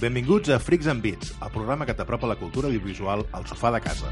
[0.00, 3.80] Benvinguts a Freaks and Beats, el programa que t'apropa la cultura audiovisual al sofà de
[3.80, 4.10] casa.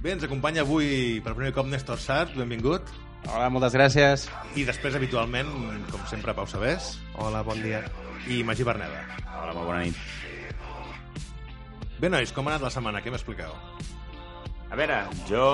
[0.00, 2.88] Bé, ens acompanya avui per primer cop Néstor Sart, benvingut.
[3.28, 4.24] Hola, moltes gràcies.
[4.56, 5.50] I després, habitualment,
[5.92, 7.82] com sempre, Pau Sabés Hola, bon dia.
[8.32, 9.04] i Magí Berneda.
[9.28, 9.96] Hola, molt bona nit.
[12.00, 13.04] Bé, nois, com ha anat la setmana?
[13.04, 13.52] Què m'expliqueu?
[14.70, 15.46] A veure, jo...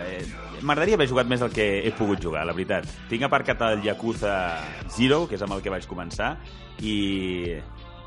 [0.00, 0.24] Eh,
[0.62, 2.86] M'agradaria haver jugat més del que he pogut jugar, la veritat.
[3.10, 4.36] Tinc aparcat el Yakuza
[4.94, 6.30] Zero, que és amb el que vaig començar,
[6.80, 6.94] i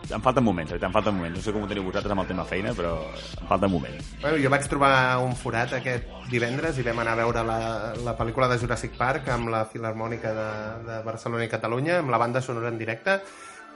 [0.09, 1.37] em falten moments, em falten moments.
[1.37, 4.15] No sé com ho teniu vosaltres amb el tema feina, però em falten moments.
[4.23, 7.59] Bueno, jo vaig trobar un forat aquest divendres i vam anar a veure la,
[8.07, 10.49] la pel·lícula de Jurassic Park amb la Filarmònica de,
[10.87, 13.19] de Barcelona i Catalunya, amb la banda sonora en directe.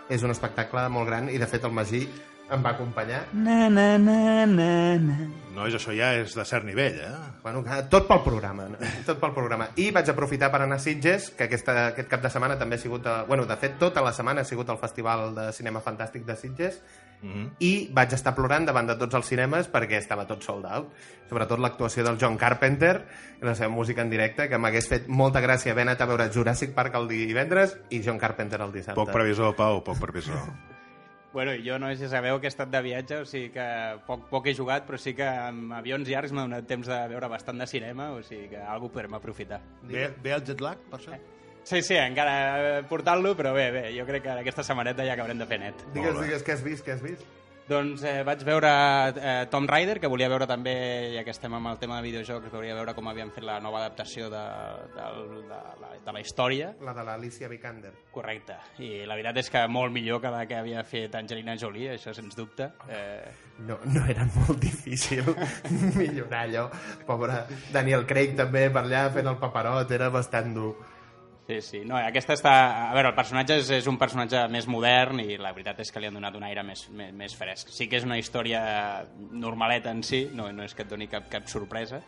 [0.09, 2.07] És un espectacle molt gran i, de fet, el Magí
[2.53, 3.23] em va acompanyar.
[3.33, 4.69] Na, na, na, na,
[5.01, 5.17] na.
[5.53, 7.11] Nois, això ja és de cert nivell, eh?
[7.43, 8.79] Bueno, tot pel programa, no?
[9.05, 9.69] tot pel programa.
[9.77, 12.81] I vaig aprofitar per anar a Sitges, que aquesta, aquest cap de setmana també ha
[12.81, 13.05] sigut...
[13.05, 16.37] De, bueno, de fet, tota la setmana ha sigut el Festival de Cinema Fantàstic de
[16.39, 16.81] Sitges,
[17.23, 17.49] Mm -hmm.
[17.59, 20.89] i vaig estar plorant davant de tots els cinemes perquè estava tot sold out.
[21.29, 23.05] Sobretot l'actuació del John Carpenter
[23.41, 26.29] i la seva música en directe, que m'hagués fet molta gràcia haver anat a veure
[26.33, 28.99] Jurassic Park el divendres i John Carpenter el dissabte.
[28.99, 30.35] Poc previsor, Pau, poc previsor.
[31.33, 33.65] Bueno, jo no sé si sabeu que he estat de viatge, o sigui que
[34.05, 37.29] poc, poc he jugat, però sí que amb avions llargs m'ha donat temps de veure
[37.31, 39.59] bastant de cinema, o sigui que algú podrem aprofitar.
[39.81, 41.17] Bé, bé el jet lag, per això?
[41.63, 45.47] Sí, sí, encara portant-lo, però bé, bé, jo crec que aquesta setmaneta ja acabarem de
[45.49, 45.87] fer net.
[45.95, 47.25] Digues, digues, què has vist, què has vist?
[47.63, 48.69] Doncs eh, vaig veure
[49.15, 50.73] eh, Tom Raider, que volia veure també,
[51.15, 53.79] ja que estem amb el tema de videojocs, volia veure com havien fet la nova
[53.79, 54.41] adaptació de,
[54.97, 55.05] de,
[55.47, 56.73] de, la, de la història.
[56.83, 57.93] La de l'Alicia Vikander.
[58.11, 58.57] Correcte.
[58.83, 62.11] I la veritat és que molt millor que la que havia fet Angelina Jolie, això
[62.15, 62.71] sens dubte.
[62.91, 65.23] Eh, No, no era molt difícil
[65.99, 66.63] millorar allò.
[67.05, 70.71] Pobre Daniel Craig també per allà fent el paperot, era bastant dur.
[71.47, 71.79] Sí, sí.
[71.83, 72.53] No, aquesta està...
[72.89, 75.99] A veure, el personatge és, és un personatge més modern i la veritat és que
[75.99, 77.71] li han donat un aire més, més, més fresc.
[77.73, 78.61] Sí que és una història
[79.31, 81.99] normaleta en si, no, no és que et doni cap, cap sorpresa,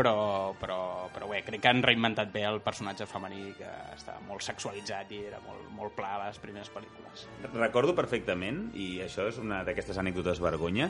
[0.00, 0.80] però, però,
[1.12, 5.24] però bé, crec que han reinventat bé el personatge femení que estava molt sexualitzat i
[5.28, 7.26] era molt, molt pla a les primeres pel·lícules.
[7.52, 10.88] Recordo perfectament, i això és una d'aquestes anècdotes vergonya,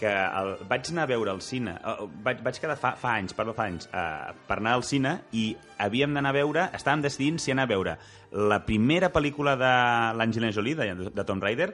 [0.00, 3.34] que el, vaig anar a veure al cine, eh, vaig, vaig quedar fa, fa anys,
[3.38, 7.40] parlo fa anys, eh, per anar al cine i havíem d'anar a veure, estàvem decidint
[7.42, 7.96] si anar a veure
[8.32, 9.72] la primera pel·lícula de
[10.18, 11.72] l'Angelina Jolie, de, de Tomb Raider,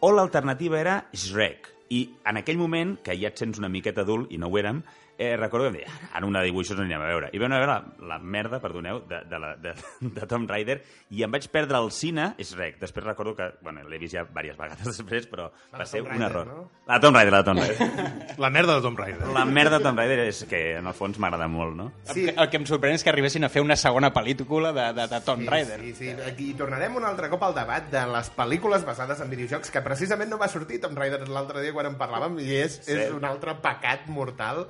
[0.00, 1.74] o l'alternativa era Shrek.
[1.90, 4.82] I en aquell moment, que ja et sents una miqueta adult, i no ho érem,
[5.18, 7.28] eh, recordo que em deia, ara una de dibuixos no anirem a veure.
[7.34, 7.74] I vam anar a veure
[8.06, 9.74] la, la merda, perdoneu, de, de, la, de,
[10.16, 10.78] de Tom Raider,
[11.10, 12.78] i em vaig perdre al cine, és rec.
[12.80, 16.12] Després recordo que, bueno, l'he vist ja diverses vegades després, però La va ser Tomb
[16.12, 16.46] un Raider, error.
[16.46, 16.70] no?
[16.86, 17.90] La Tom Raider, la Tom Raider.
[18.38, 19.26] La merda de Tomb Raider.
[19.34, 21.88] la merda de Tom Raider és que, en el fons, m'agrada molt, no?
[22.12, 22.28] Sí.
[22.28, 24.86] El, que, el que em sorprèn és que arribessin a fer una segona pel·lícula de,
[24.94, 25.80] de, de Tomb Sí, Raider.
[25.82, 26.12] Sí, sí.
[26.28, 30.30] Aquí tornarem un altre cop al debat de les pel·lícules basades en videojocs, que precisament
[30.30, 32.94] no va sortir Tomb Raider l'altre dia quan en parlàvem, i és, Sí.
[32.94, 34.68] és un altre pecat mortal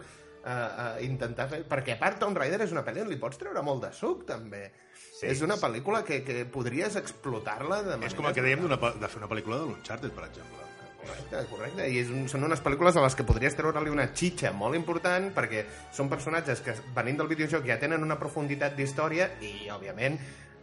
[0.48, 1.62] uh, uh, intentar fer...
[1.69, 4.25] Perquè a part Tomb Raider és una pel·li on li pots treure molt de suc,
[4.28, 4.64] també.
[5.19, 5.26] Sí.
[5.28, 8.10] És una pel·lícula que, que podries explotar-la de manera...
[8.10, 10.64] És com el que dèiem de fer una pel·lícula de l'Uncharted, per exemple.
[10.98, 11.87] Correcte, correcte.
[11.88, 15.31] I és un, són unes pel·lícules a les que podries treure-li una xitxa molt important
[15.37, 15.64] perquè
[15.94, 20.19] són personatges que venint del videojoc ja tenen una profunditat d'història i, òbviament,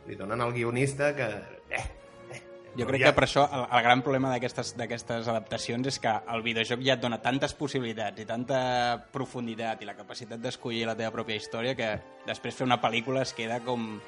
[0.09, 1.29] li donen al guionista que...
[1.71, 1.85] Eh,
[2.77, 3.07] Jo crec Ja.
[3.07, 7.01] que per això el, el gran problema d'aquestes adaptacions és que el videojoc ja et
[7.01, 11.93] dona tantes possibilitats i tanta profunditat i la capacitat d'escollir la teva pròpia història que
[12.27, 14.01] després fer una pel·lícula es queda com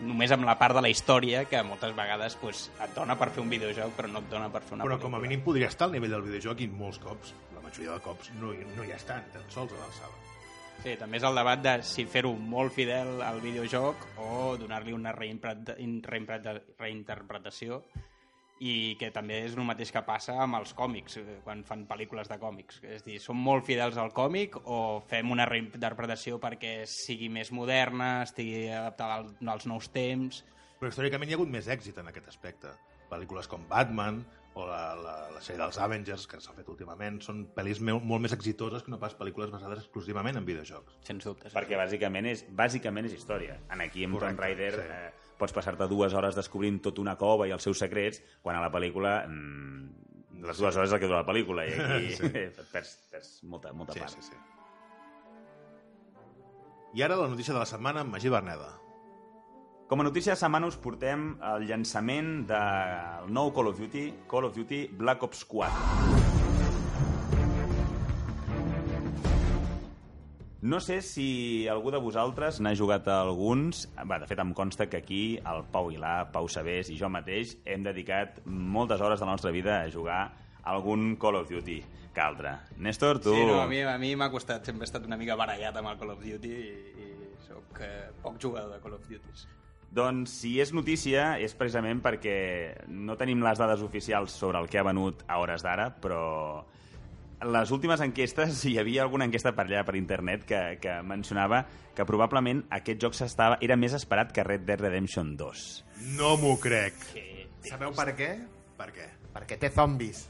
[0.00, 3.42] només amb la part de la història que moltes vegades pues, et dona per fer
[3.44, 5.02] un videojoc però no et dona per fer una Però pel·lícula.
[5.12, 8.00] com a mínim podria estar al nivell del videojoc i molts cops, la majoria de
[8.00, 10.18] cops, no, no hi estan, tan sols a l'alçada.
[10.82, 15.12] Sí, també és el debat de si fer-ho molt fidel al videojoc o donar-li una
[15.14, 17.82] reinterpretació
[18.62, 22.28] i que també és el mateix que passa amb els còmics, eh, quan fan pel·lícules
[22.30, 22.80] de còmics.
[22.82, 28.22] És dir, són molt fidels al còmic o fem una reinterpretació perquè sigui més moderna,
[28.26, 30.42] estigui adaptada al- als nous temps...
[30.82, 32.68] Però històricament hi ha hagut més èxit en aquest aspecte.
[33.10, 34.16] Pel·lícules com Batman
[34.54, 38.34] o la, la, la sèrie dels Avengers, que s'ha fet últimament, són pel·lis molt més
[38.36, 40.98] exitoses que no pas pel·lícules basades exclusivament en videojocs.
[41.08, 41.48] Sens dubte.
[41.48, 41.56] sí.
[41.56, 43.56] Perquè bàsicament és, bàsicament és història.
[43.72, 44.84] En aquí, amb Tomb Raider, sí.
[44.92, 48.62] eh, pots passar-te dues hores descobrint tota una cova i els seus secrets, quan a
[48.64, 49.22] la pel·lícula...
[49.28, 49.88] Mm,
[50.42, 52.28] les dues hores és el que dura la pel·lícula, i aquí sí.
[52.72, 54.12] perds, perds molta, molta Sí, part.
[54.18, 54.36] sí, sí.
[56.94, 58.72] I ara la notícia de la setmana amb Magí Berneda.
[59.92, 64.46] Com a notícia de setmana us portem el llançament del nou Call of Duty, Call
[64.48, 65.68] of Duty Black Ops 4.
[70.64, 73.84] No sé si algú de vosaltres n'ha jugat a alguns.
[74.08, 77.58] Va, de fet, em consta que aquí el Pau Aguilar, Pau Sabés i jo mateix
[77.68, 80.22] hem dedicat moltes hores de la nostra vida a jugar
[80.72, 81.82] algun Call of Duty
[82.16, 82.56] que altre.
[82.78, 83.36] Néstor, tu...
[83.36, 86.16] Sí, no, a mi m'ha costat, sempre he estat una mica barallat amb el Call
[86.16, 89.60] of Duty i, i sóc eh, poc jugador de Call of Duty.
[89.92, 92.34] Doncs si és notícia és precisament perquè
[92.88, 96.22] no tenim les dades oficials sobre el que ha venut a hores d'ara, però
[97.44, 102.06] les últimes enquestes, hi havia alguna enquesta per allà per internet que, que mencionava que
[102.08, 105.68] probablement aquest joc s'estava era més esperat que Red Dead Redemption 2.
[106.16, 106.96] No m'ho crec.
[107.68, 108.32] Sabeu per què?
[108.78, 109.10] Per què?
[109.36, 110.24] Perquè té zombis.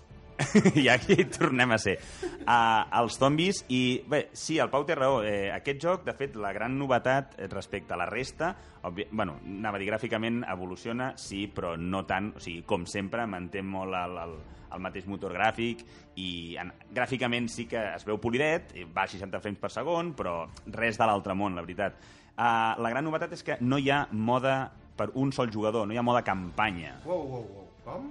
[0.82, 1.96] I aquí tornem a ser.
[2.42, 4.02] Uh, els zombis i...
[4.08, 5.20] Bé, sí, el Pau té raó.
[5.26, 8.54] Eh, aquest joc, de fet, la gran novetat eh, respecte a la resta...
[8.88, 9.06] Obvi...
[9.12, 12.32] Bueno, anava a dir, gràficament evoluciona, sí, però no tant...
[12.36, 14.34] O sigui, com sempre, manté molt el, el,
[14.72, 15.84] el mateix motor gràfic
[16.20, 20.42] i en, gràficament sí que es veu polidet, va a 60 frames per segon, però
[20.74, 22.00] res de l'altre món, la veritat.
[22.32, 24.56] Uh, la gran novetat és que no hi ha mode
[24.96, 26.96] per un sol jugador, no hi ha mode campanya.
[27.04, 27.68] Wow, wow, wow.
[27.84, 28.10] Com?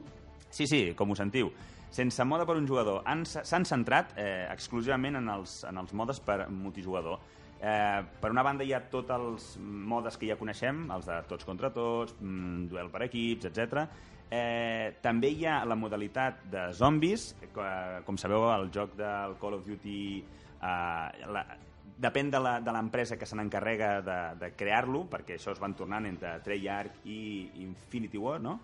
[0.52, 1.52] Sí, sí, com ho sentiu.
[1.92, 3.02] Sense mode per un jugador.
[3.06, 7.20] Han- S'han centrat eh, exclusivament en els, en els modes per multijugador.
[7.62, 11.46] Eh, per una banda hi ha tots els modes que ja coneixem, els de tots
[11.46, 13.84] contra tots, mm, duel per equips, etc.
[14.32, 17.68] Eh, també hi ha la modalitat de zombis, que,
[18.08, 21.44] com sabeu, el joc del Call of Duty eh, la,
[22.02, 25.76] depèn de la- de l'empresa que se n'encarrega de, de crear-lo, perquè això es van
[25.78, 28.62] tornant entre Treyarch i Infinity War, no?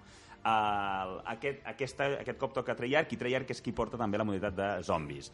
[0.47, 4.55] Uh, aquest, aquesta, aquest cop toca Treyarch i Treyarch és qui porta també la modalitat
[4.55, 5.31] de zombis.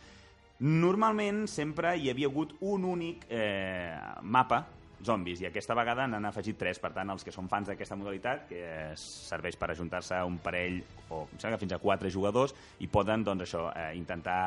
[0.64, 4.64] Normalment sempre hi havia hagut un únic eh, mapa
[5.04, 8.46] zombis i aquesta vegada n'han afegit tres per tant els que són fans d'aquesta modalitat
[8.50, 10.80] que eh, serveix per ajuntar-se un parell
[11.10, 14.40] o em sembla que fins a quatre jugadors i poden doncs això eh, intentar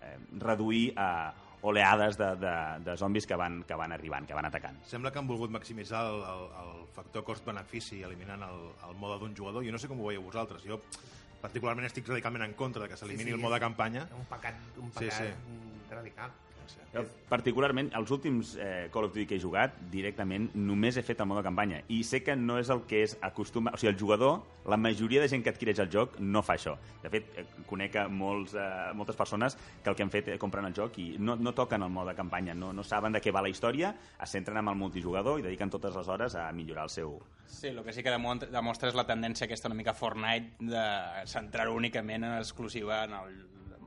[0.00, 0.14] eh,
[0.44, 1.08] reduir a
[1.62, 2.54] oleades de, de,
[2.84, 4.76] de zombis que van, que van arribant, que van atacant.
[4.86, 9.34] Sembla que han volgut maximitzar el, el, el factor cost-benefici eliminant el, el mode d'un
[9.36, 9.64] jugador.
[9.66, 10.62] Jo no sé com ho veieu vosaltres.
[10.68, 10.80] Jo
[11.42, 13.38] particularment estic radicalment en contra de que s'elimini Sí, sí.
[13.38, 14.06] el mode campanya.
[14.18, 15.32] Un pecat, un Sí, pecat sí.
[15.32, 16.30] mm, radical.
[16.94, 21.20] Jo, particularment, els últims eh, Call of Duty que he jugat, directament només he fet
[21.20, 21.82] el mode campanya.
[21.92, 23.72] I sé que no és el que és acostuma...
[23.76, 26.76] O sigui, el jugador, la majoria de gent que adquireix el joc no fa això.
[27.02, 30.40] De fet, eh, conec a molts, eh, moltes persones que el que han fet és
[30.42, 33.34] comprar el joc i no, no toquen el mode campanya, no, no saben de què
[33.34, 36.88] va la història, es centren en el multijugador i dediquen totes les hores a millorar
[36.88, 37.18] el seu...
[37.46, 40.86] Sí, el que sí que demostra és la tendència aquesta una mica Fortnite de
[41.30, 43.36] centrar-ho únicament en exclusiva en el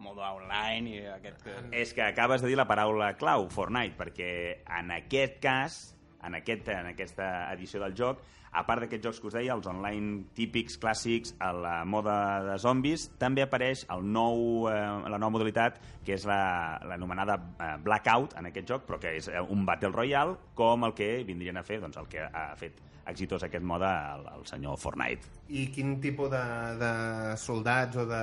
[0.03, 1.43] mode online i aquest...
[1.43, 1.55] Que...
[1.81, 4.31] És que acabes de dir la paraula clau, Fortnite, perquè
[4.79, 5.79] en aquest cas,
[6.25, 9.67] en, aquest, en aquesta edició del joc, a part d'aquests jocs que us deia, els
[9.69, 12.15] online típics, clàssics, a la moda
[12.47, 14.75] de zombis, també apareix el nou, eh,
[15.09, 19.27] la nova modalitat, que és la- l'anomenada eh, Blackout en aquest joc, però que és
[19.27, 22.81] eh, un Battle Royale, com el que vindrien a fer, doncs el que ha fet
[23.09, 25.25] exitós aquest mode el, el senyor Fortnite.
[25.49, 26.41] I quin tipus de,
[26.77, 28.19] de soldats o de,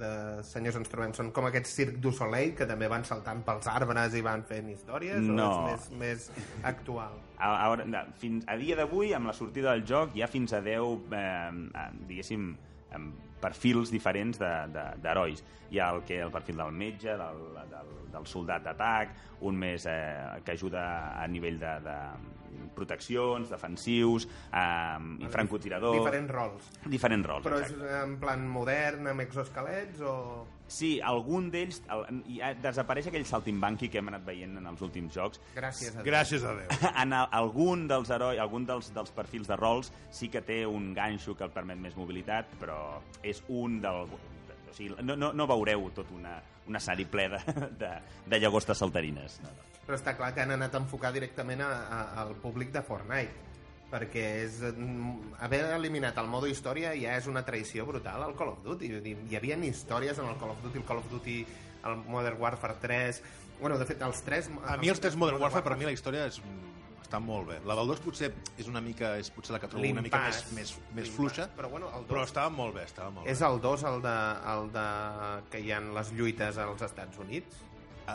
[0.00, 0.12] de
[0.48, 1.12] senyors ens trobem?
[1.12, 4.70] Són com aquest circ du Soleil que també van saltant pels arbres i van fent
[4.72, 5.20] històries?
[5.20, 5.50] No.
[5.66, 6.30] O és més, més
[6.64, 7.18] actual?
[7.40, 10.60] A, a, fins, a dia d'avui, amb la sortida del joc, hi ha fins a
[10.64, 12.52] 10, eh, diguéssim,
[13.40, 15.42] perfils diferents d'herois.
[15.70, 19.16] Hi ha el, que, el perfil del metge, del, del, del soldat d'atac,
[19.48, 20.84] un més eh, que ajuda
[21.16, 21.96] a nivell de, de
[22.76, 25.96] proteccions, defensius, eh, francotirador...
[25.96, 26.70] Diferents rols.
[26.86, 27.92] Diferents rols, Però és exacte.
[28.04, 30.16] en plan modern, amb exoesquelets o...
[30.70, 31.80] Sí, algun d'ells...
[31.90, 35.98] el- Ja desapareix aquell saltimbanqui que hem anat veient en els últims jocs, Gràcies a
[35.98, 36.06] Déu.
[36.06, 36.68] Gràcies a Déu.
[37.02, 40.92] en el, algun dels herois, algun dels, dels perfils de rols sí que té un
[40.94, 42.78] ganxo que el permet més mobilitat, però
[43.26, 44.06] és un del...
[44.70, 46.36] O sigui, no, no, no veureu tot una,
[46.70, 47.40] un escenari ple de,
[47.80, 47.90] de,
[48.30, 49.40] de llagostes saltarines.
[49.42, 49.66] No, no.
[49.88, 53.49] Però està clar que han anat a enfocar directament a, a, al públic de Fortnite
[53.90, 58.54] perquè és, mm, haver eliminat el modo història ja és una traïció brutal al Call
[58.54, 58.88] of Duty.
[59.00, 61.46] Dir, Hi havia històries en el Call of Duty, el Call of Duty,
[61.84, 63.22] el Modern Warfare 3...
[63.60, 64.48] Bueno, de fet, els tres...
[64.64, 66.40] A mi els tres Modern Warfare, per mi la història és
[67.02, 67.56] està molt bé.
[67.66, 70.38] La del 2 potser és una mica, és potser la que trobo una mica més,
[70.54, 73.46] més, més fluixa, Però bueno, el però dos- estava molt bé, estava molt És bé.
[73.50, 74.14] el 2, el de,
[74.54, 74.86] el de
[75.50, 77.56] que hi ha les lluites als Estats Units?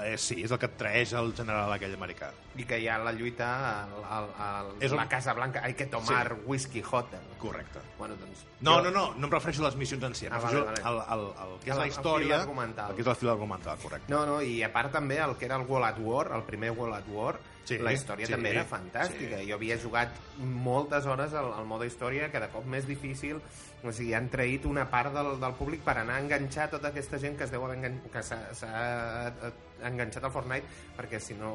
[0.04, 2.32] Eh, sí, és el que traeix el general aquell americà.
[2.60, 5.62] I que hi ha la lluita al, al, al, És un- la Casa Blanca.
[5.64, 6.42] Hay que tomar Sí.
[6.46, 7.20] whisky hotel.
[7.40, 7.80] Correcte.
[7.98, 8.46] Bueno, doncs...
[8.62, 10.66] No, jo- no, no, no em refereixo a les missions en si, em Ah, refereixo
[10.66, 14.12] vale, al, al, al, que és la història, el que és el fil argumental, correcte.
[14.12, 16.72] No, no, i a part també el que era el World at War, el primer
[16.72, 19.40] World at War, Sí, la història sí, també era fantàstica.
[19.42, 19.50] sí.
[19.50, 23.42] Jo havia jugat moltes hores al, al mode història, cada cop més difícil.
[23.86, 27.20] O sigui, han traït una part del, del públic per anar a enganxar tota aquesta
[27.22, 28.00] gent que es deu engan...
[28.14, 28.72] que s'ha s'ha,
[29.46, 29.52] eh,
[29.86, 31.52] enganxat al Fortnite, perquè si no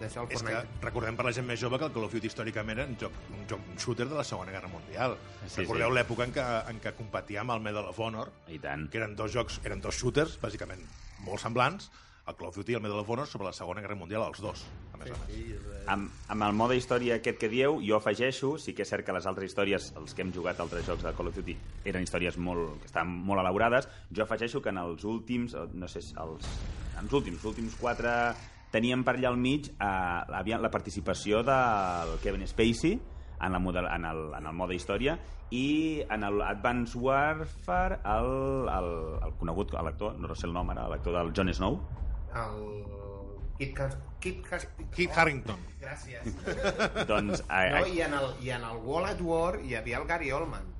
[0.00, 0.84] deixa el És que Fortnite...
[0.84, 3.18] recordem per la gent més jove que el Call of Duty històricament era un joc,
[3.34, 5.18] un joc un shooter de la Segona Guerra Mundial.
[5.46, 5.98] Sí, Recordeu sí.
[5.98, 8.88] l'època en, què, en què competia amb el Medal of Honor, I tant.
[8.88, 10.86] que eren dos jocs, eren dos shooters, bàsicament
[11.26, 11.90] molt semblants,
[12.24, 14.40] el Call of Duty i el Medal of Honor sobre la Segona Guerra Mundial, els
[14.40, 15.64] dos, a més a més.
[15.90, 19.12] Amb, amb el mode història aquest que dieu, jo afegeixo, sí que és cert que
[19.12, 21.56] les altres històries, els que hem jugat altres jocs de Call of Duty,
[21.90, 25.90] eren històries molt, que estan molt elaborades, jo afegeixo que en els últims, eh, no
[25.90, 26.48] sé, els,
[26.94, 28.14] en els últims, els últims quatre,
[28.74, 29.84] teníem per allà al mig eh,
[30.40, 35.18] havia la participació del Kevin Spacey en, la model, en, el, en el mode història
[35.54, 38.32] i en el Advanced Warfare el,
[38.72, 38.90] el,
[39.28, 41.80] el conegut, l'actor, no sé el nom ara, l'actor del Jon Snow,
[42.34, 43.03] El...
[43.58, 43.96] Kit, Cas...
[44.20, 44.66] Kit, Cas...
[44.94, 45.60] Kit Harington.
[45.80, 46.30] Gràcies.
[47.10, 47.44] doncs...
[47.48, 50.08] eh, No, eh, i en, el, i en el World at War hi havia el
[50.10, 50.72] Gary Oldman.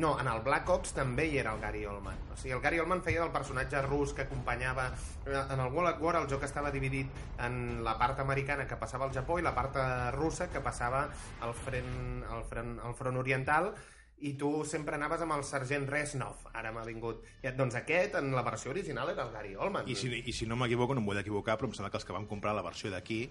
[0.00, 2.16] No, en el Black Ops també hi era el Gary Oldman.
[2.32, 4.86] O sigui, el Gary Oldman feia del personatge rus que acompanyava...
[5.28, 7.10] En el World at War el joc estava dividit
[7.44, 11.04] en la part americana que passava al Japó i la part eh, russa que passava
[11.44, 13.74] al front, al front, al front oriental
[14.22, 17.24] i tu sempre anaves amb el sergent Resnov, ara m'ha vingut.
[17.42, 19.88] I, doncs aquest, en la versió original, era el Gary Oldman.
[19.90, 22.06] I si, I si no m'equivoco, no em vull equivocar, però em sembla que els
[22.06, 23.24] que vam comprar la versió d'aquí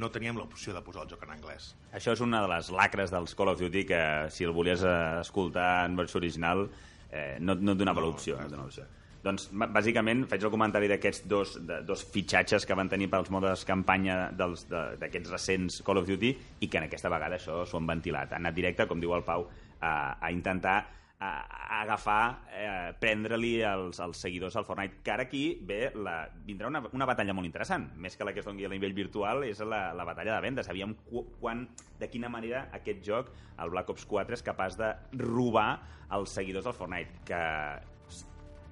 [0.00, 1.72] no teníem l'opció de posar el joc en anglès.
[1.92, 4.94] Això és una de les lacres dels Call of Duty que si el volies eh,
[5.20, 6.68] escoltar en versió original
[7.10, 8.38] eh, no, no et donava No, l'opció.
[8.40, 8.86] no, No, l'opció.
[9.20, 13.66] Doncs, bàsicament, faig el comentari d'aquests dos, de, dos fitxatges que van tenir pels modes
[13.68, 16.30] campanya dels- de- d'aquests recents Call of Duty
[16.64, 18.32] i que en aquesta vegada això s'ho han ventilat.
[18.32, 19.44] Han anat directe, com diu el Pau,
[19.80, 20.78] a, a intentar
[21.20, 25.02] a, a agafar, eh, prendre-li els, els seguidors al Fortnite.
[25.04, 27.90] Que ara aquí ve la, vindrà una, una batalla molt interessant.
[28.00, 30.66] Més que la que es doni a nivell virtual, és la, la batalla de vendes.
[30.66, 31.66] Sabíem qu quan,
[32.00, 35.68] de quina manera aquest joc, el Black Ops 4, és capaç de robar
[36.16, 37.20] els seguidors del Fortnite.
[37.28, 37.42] Que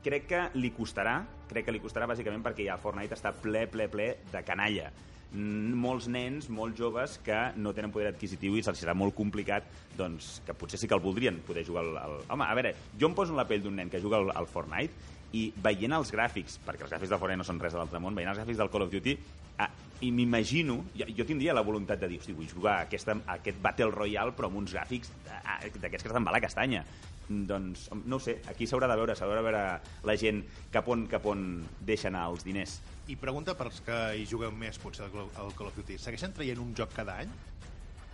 [0.08, 3.90] crec que li costarà, crec que li costarà bàsicament perquè ja Fortnite està ple, ple,
[3.92, 4.88] ple de canalla.
[5.28, 9.66] Mm, molts nens, molt joves, que no tenen poder adquisitiu i se'ls serà molt complicat,
[9.98, 11.98] doncs, que potser sí que el voldrien poder jugar al...
[12.00, 12.16] al...
[12.32, 14.48] Home, a veure, jo em poso en la pell d'un nen que juga al, al
[14.48, 18.00] Fortnite i veient els gràfics, perquè els gràfics del Fortnite no són res de l'altre
[18.00, 19.16] món, veient els gràfics del Call of Duty,
[19.60, 19.68] ah,
[20.00, 23.38] i m'imagino, jo, jo tindria la voluntat de dir, hosti, vull jugar a aquesta, a
[23.38, 25.10] aquest Battle Royale, però amb uns gràfics
[25.42, 26.84] ah, d'aquests que estan va la castanya.
[27.28, 29.64] Doncs, no ho sé, aquí s'haurà de veure, s'haurà de veure
[30.08, 30.40] la gent
[30.72, 31.42] cap on, cap on
[31.84, 32.78] deixa anar els diners.
[33.08, 35.98] I pregunta per als que hi jugueu més, potser, al Call of Duty.
[36.00, 37.32] Segueixen traient un joc cada any?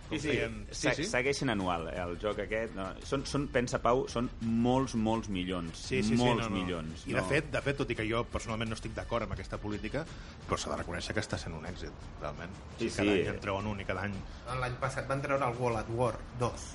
[0.09, 1.03] Com feien- Sí, sí.
[1.09, 2.75] Segueixen anual, eh, el joc aquest.
[2.77, 2.85] No.
[3.03, 5.77] Són, són, pensa, Pau, són molts, molts milions.
[5.77, 6.55] Sí, sí, sí, molts no, no.
[6.61, 7.07] milions.
[7.07, 9.57] I de fet, de fet, tot i que jo personalment no estic d'acord amb aquesta
[9.57, 10.05] política,
[10.47, 12.51] però s'ha de reconèixer que està sent un èxit, realment.
[12.77, 13.21] Sí, cada sí.
[13.21, 14.13] any en treuen un i cada any...
[14.61, 16.69] L'any passat van treure el World at War 2.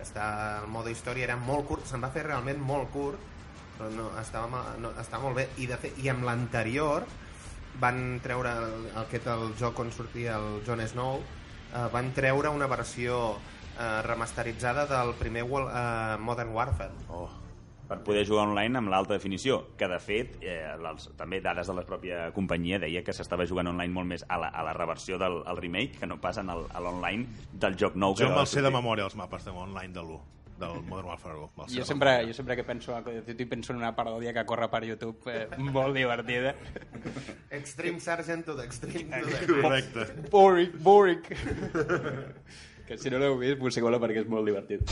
[0.00, 0.28] Està,
[0.62, 3.18] el mode història era molt curt, se'n va fer realment molt curt,
[3.78, 5.48] però no, estava, no, estava molt bé.
[5.58, 7.04] I, de fet, i amb l'anterior
[7.80, 11.20] van treure el, aquest el joc on sortia el Jon Snow,
[11.74, 13.36] eh, van treure una versió
[13.78, 17.06] eh, remasteritzada del primer World, eh, Modern Warfare.
[17.08, 17.28] Oh,
[17.90, 21.74] per poder jugar online amb l'alta definició, que de fet, eh, els, també dades de
[21.74, 25.18] la pròpia companyia deia que s'estava jugant online molt més a la, a la reversió
[25.18, 28.14] del al remake que no pas en el, a l'online del joc nou.
[28.14, 30.20] que jo me'l sé de memòria, els mapes de online de l'1,
[30.60, 31.50] del Modern Warfare 1.
[31.56, 33.94] me'ls sé Jo sempre, jo sempre que penso a Call of Duty penso en una
[33.96, 36.54] paròdia que corre per YouTube eh, molt divertida.
[37.50, 39.62] Extreme Sergeant to the Extreme to the...
[39.62, 40.28] Correcte.
[40.30, 41.32] Boric, Boric.
[42.86, 44.86] que si no l'heu vist, busqueu-la perquè és molt divertit.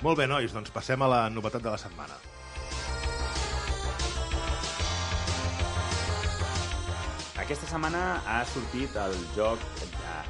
[0.00, 2.14] Molt bé, nois, doncs passem a la novetat de la setmana.
[7.42, 9.60] Aquesta setmana ha sortit el joc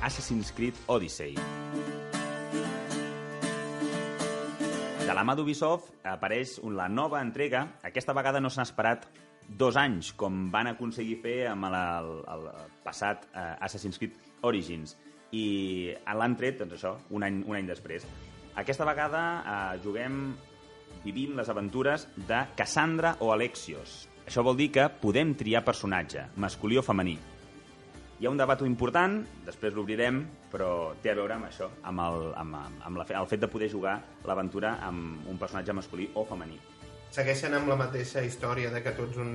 [0.03, 1.37] Assassin's Creed Odyssey.
[5.05, 7.63] De la mà d'Ubisoft apareix la nova entrega.
[7.87, 9.07] Aquesta vegada no s'ha esperat
[9.47, 14.19] dos anys, com van aconseguir fer amb el, el, el passat eh, Assassin's Creed
[14.51, 14.97] Origins.
[15.31, 15.47] I
[16.19, 18.09] l'han tret, doncs això, un any, un any després.
[18.61, 20.21] Aquesta vegada eh, juguem,
[21.05, 24.07] vivim les aventures de Cassandra o Alexios.
[24.27, 27.17] Això vol dir que podem triar personatge, masculí o femení.
[28.21, 29.15] Hi ha un debat important,
[29.47, 30.19] després l'obrirem,
[30.53, 33.49] però té a veure amb això, amb, el, amb, amb, la, fe- el fet de
[33.49, 33.95] poder jugar
[34.29, 36.59] l'aventura amb un personatge masculí o femení.
[37.17, 39.33] Segueixen amb la mateixa història de que tu ets un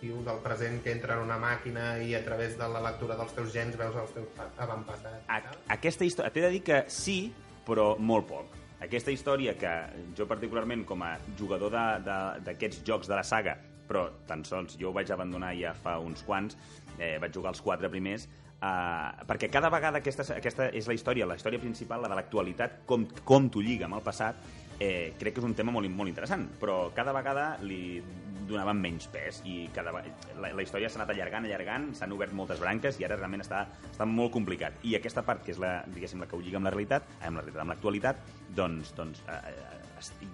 [0.00, 3.36] tio del present que entra en una màquina i a través de la lectura dels
[3.36, 5.28] teus gens veus els teus pa- avantpassats.
[5.76, 6.32] aquesta història...
[6.32, 7.18] T'he de dir que sí,
[7.66, 8.58] però molt poc.
[8.82, 9.72] Aquesta història que
[10.18, 13.54] jo particularment com a jugador d'aquests jocs de la saga,
[13.86, 16.56] però tan sols jo ho vaig abandonar ja fa uns quants,
[16.98, 21.26] eh, vaig jugar els quatre primers, eh, perquè cada vegada aquesta, aquesta és la història,
[21.26, 24.36] la història principal, la de l'actualitat, com, com t'ho lliga amb el passat,
[24.80, 28.02] eh, crec que és un tema molt, molt interessant, però cada vegada li
[28.48, 32.60] donaven menys pes i cada, la, la història s'ha anat allargant, allargant, s'han obert moltes
[32.62, 34.80] branques i ara realment està, està molt complicat.
[34.88, 37.46] I aquesta part, que és la, la que ho lliga amb la realitat, amb la
[37.46, 38.26] realitat, amb l'actualitat,
[38.56, 39.81] doncs, doncs eh, eh,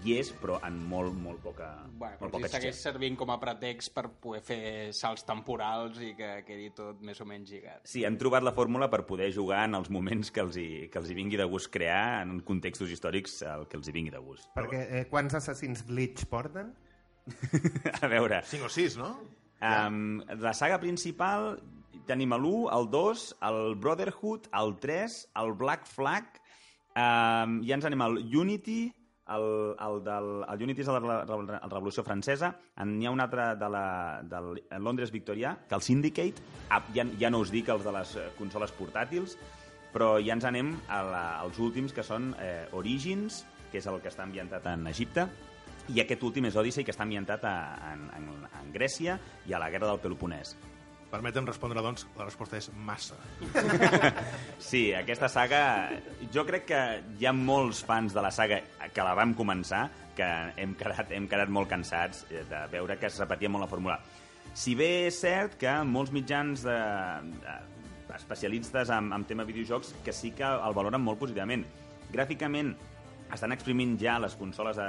[0.02, 3.38] hi és, però en molt, molt poca, Bueno, molt poca si segueix servint com a
[3.42, 4.60] pretext per poder fer
[4.96, 7.84] salts temporals i que quedi tot més o menys lligat.
[7.88, 11.02] Sí, hem trobat la fórmula per poder jugar en els moments que els hi, que
[11.02, 14.22] els hi vingui de gust crear, en contextos històrics el que els hi vingui de
[14.22, 14.50] gust.
[14.56, 16.72] Perquè eh, quants assassins glitch porten?
[18.02, 19.12] A veure, 5 o 6, no?
[19.58, 21.56] Um, la saga principal
[22.08, 26.38] tenim l'1, el 2, el Brotherhood, el 3, el Black Flag,
[26.94, 28.80] um, ja ens anem al Unity,
[29.34, 33.12] el, el, del, el Unity és de la, la, la Revolució Francesa, en hi ha
[33.14, 33.86] un altre de la,
[34.24, 38.16] del Londres victorià, que el Syndicate, ah, ja, ja no us dic els de les
[38.16, 39.36] eh, consoles portàtils,
[39.92, 44.00] però ja ens anem a la, als últims, que són eh, Origins, que és el
[44.00, 45.28] que està ambientat en Egipte,
[45.88, 47.54] i aquest últim és Odyssey, que està ambientat a,
[47.94, 49.16] en, en, en Grècia
[49.48, 50.56] i a la guerra del Peloponès.
[51.08, 53.16] Permetem respondre, doncs, la resposta és massa.
[54.68, 55.60] Sí, aquesta saga...
[56.34, 56.80] Jo crec que
[57.16, 58.58] hi ha molts fans de la saga
[58.92, 59.86] que la vam començar
[60.18, 63.70] que hem quedat, hem quedat molt cansats eh, de veure que es repetia molt la
[63.70, 63.96] fórmula.
[64.52, 66.78] Si bé és cert que molts mitjans de,
[67.46, 67.56] de
[68.18, 71.64] especialistes en, en tema videojocs que sí que el valoren molt positivament.
[72.12, 72.74] Gràficament
[73.32, 74.88] estan exprimint ja les consoles de,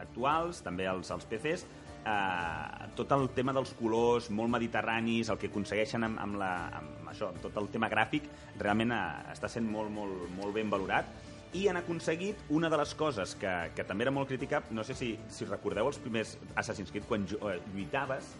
[0.00, 1.66] actuals, també els, els PCs,
[2.06, 7.10] eh, tot el tema dels colors molt mediterranis, el que aconsegueixen amb, amb, la, amb
[7.12, 8.28] això, amb tot el tema gràfic,
[8.60, 9.02] realment eh,
[9.34, 11.08] està sent molt, molt, molt ben valorat.
[11.56, 14.94] I han aconseguit una de les coses que, que també era molt criticat, no sé
[14.94, 18.34] si, si recordeu els primers Assassin's Creed, quan eh, lluitaves,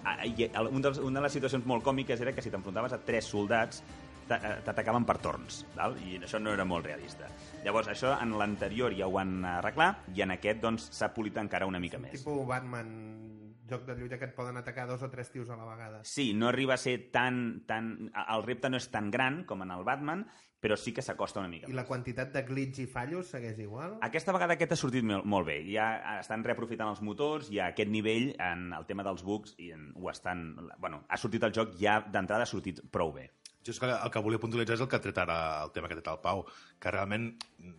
[0.00, 3.02] eh, i un dels, una de les situacions molt còmiques era que si t'enfrontaves a
[3.04, 3.82] tres soldats
[4.28, 5.96] t'atacaven per torns, val?
[6.04, 7.28] i això no era molt realista.
[7.64, 11.68] Llavors, això en l'anterior ja ho han arreglat, i en aquest doncs, s'ha polit encara
[11.70, 12.18] una mica més.
[12.18, 12.90] Tipo Batman,
[13.68, 16.02] joc de lluita que et poden atacar dos o tres tios a la vegada.
[16.04, 18.10] Sí, no arriba a ser tan, tan...
[18.24, 20.26] El repte no és tan gran com en el Batman,
[20.64, 21.68] però sí que s'acosta una mica.
[21.68, 21.88] I la més.
[21.90, 23.98] quantitat de glitch i fallos segueix igual?
[24.06, 25.58] Aquesta vegada aquest ha sortit molt, molt bé.
[25.68, 29.72] Ja estan reaprofitant els motors i a aquest nivell, en el tema dels bugs, i
[29.76, 30.46] en, ho estan...
[30.80, 33.28] Bueno, ha sortit el joc, ja d'entrada ha sortit prou bé.
[33.64, 35.88] Jo és que el que volia puntualitzar és el que ha tret ara el tema
[35.88, 36.42] que ha tret el Pau,
[36.80, 37.30] que realment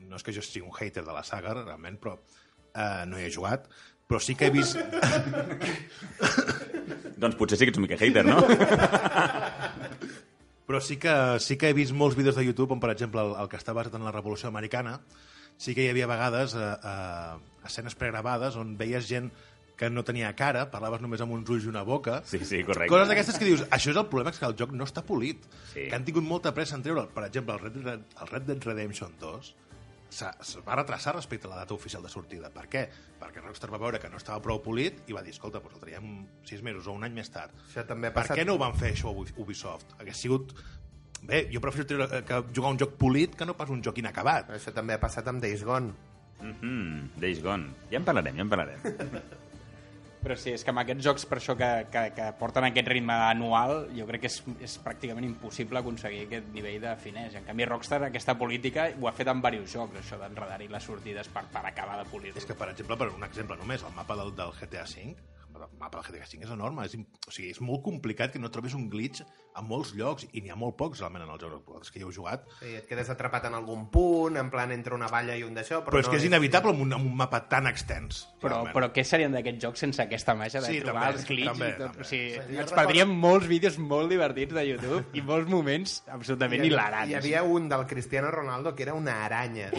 [0.10, 3.28] no és que jo sigui un hater de la saga, realment, però eh, no hi
[3.28, 3.70] he jugat,
[4.10, 4.80] però sí que he vist...
[7.22, 8.42] Doncs potser sí que ets un mica hater, no?
[10.66, 13.36] Però sí que, sí que he vist molts vídeos de YouTube on, per exemple, el,
[13.38, 14.98] el que està basat en la Revolució Americana,
[15.62, 17.36] sí que hi havia vegades eh, eh,
[17.70, 19.30] escenes pregravades on veies gent
[19.76, 22.22] que no tenia cara, parlaves només amb uns ulls i una boca.
[22.26, 22.90] Sí, sí, correcte.
[22.94, 25.44] Coses d'aquestes que dius, això és el problema, és que el joc no està polit.
[25.74, 25.90] Sí.
[25.90, 27.10] Que han tingut molta pressa en treure'l.
[27.12, 29.56] Per exemple, el Red, Dead, el Red Dead Redemption 2
[30.16, 32.50] s'ha- es va retrasar respecte a la data oficial de sortida.
[32.54, 32.86] Per què?
[33.20, 35.82] Perquè Rockstar va veure que no estava prou polit i va dir, escolta, doncs el
[35.82, 37.52] traiem sis mesos o un any més tard.
[37.68, 38.38] Això també ha Per passat...
[38.38, 39.96] què no ho van fer això Ubisoft?
[40.00, 40.56] Hagués sigut...
[41.26, 43.98] Bé, jo prefereixo treure, eh, que jugar un joc polit que no pas un joc
[43.98, 44.52] inacabat.
[44.60, 45.92] Això també ha passat amb Days Gone.
[46.40, 47.74] Mm -hmm, Days Gone.
[47.90, 48.80] Ja en parlarem, ja en parlarem.
[50.26, 53.14] Però sí, és que amb aquests jocs, per això que, que, que porten aquest ritme
[53.28, 57.36] anual, jo crec que és, és pràcticament impossible aconseguir aquest nivell de finès.
[57.38, 61.30] En canvi, Rockstar, aquesta política, ho ha fet en diversos jocs, això d'enredar-hi les sortides
[61.30, 62.40] per, per acabar de polir-ho.
[62.42, 65.14] És que, per exemple, per un exemple només, el mapa del, del GTA V,
[65.56, 66.96] el mapa del GTA V és enorme, és,
[67.28, 69.24] o sigui, és molt complicat que no trobis un glitch
[69.56, 72.04] a molts llocs, i n'hi ha molt pocs realment en els jocs actuals que hi
[72.04, 75.44] heu jugat, Sí, et quedes atrapat en algun punt, en plan entre una valla i
[75.48, 77.68] un d'això, però, però, és no que és inevitable amb un, amb un mapa tan
[77.68, 78.26] extens.
[78.42, 78.74] Però, realment.
[78.76, 81.70] però què serien d'aquests jocs sense aquesta màgia de Sí, trobar també, els clics també,
[81.70, 81.86] i tot?
[81.86, 82.02] també.
[82.02, 85.96] O sigui, Sí, ens perdríem recordo- molts vídeos molt divertits de YouTube i molts moments
[86.08, 87.12] absolutament Hi havia- hilarants.
[87.12, 89.70] Hi havia un del Cristiano Ronaldo que era una aranya.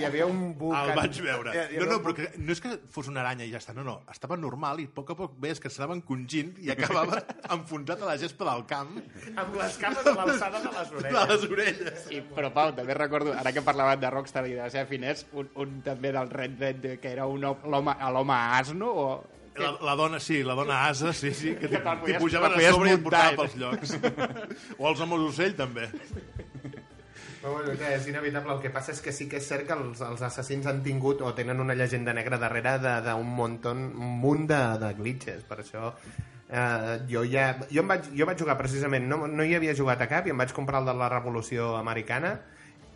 [0.00, 0.72] Hi havia un buc...
[0.74, 1.52] El vaig veure.
[1.52, 3.74] Hi- hi No, no, però que, no és que fos una aranya i ja està,
[3.74, 6.72] no, no, estava normal i a poc a poc cop veies que s'anava encongint i
[6.72, 7.20] acabava
[7.58, 8.96] enfonsat a la gespa del camp
[9.36, 11.30] Amb les cames a l'alçada de les de orelles.
[11.34, 12.10] les orelles.
[12.14, 15.26] I, però Pau, també recordo, ara que parlaven de Rockstar i de la seva finès,
[15.36, 19.08] un, un també del Red Dead que era l'home asno o...
[19.56, 22.96] La, la dona, sí, la dona asa, sí, sí, que t'hi pujaven a sobre i
[22.98, 23.94] et portaven pels llocs.
[24.80, 25.86] o els homes ocell, també.
[27.46, 28.56] Però bueno, que és inevitable.
[28.56, 31.20] El que passa és que sí que és cert que els, els assassins han tingut
[31.22, 33.28] o tenen una llegenda negra darrere d'un
[33.70, 33.84] un
[34.24, 35.44] munt de, de glitches.
[35.46, 35.92] Per això
[36.50, 37.44] eh, jo ja...
[37.70, 40.34] Jo, em vaig, jo vaig jugar precisament, no, no hi havia jugat a cap i
[40.34, 42.34] em vaig comprar el de la Revolució Americana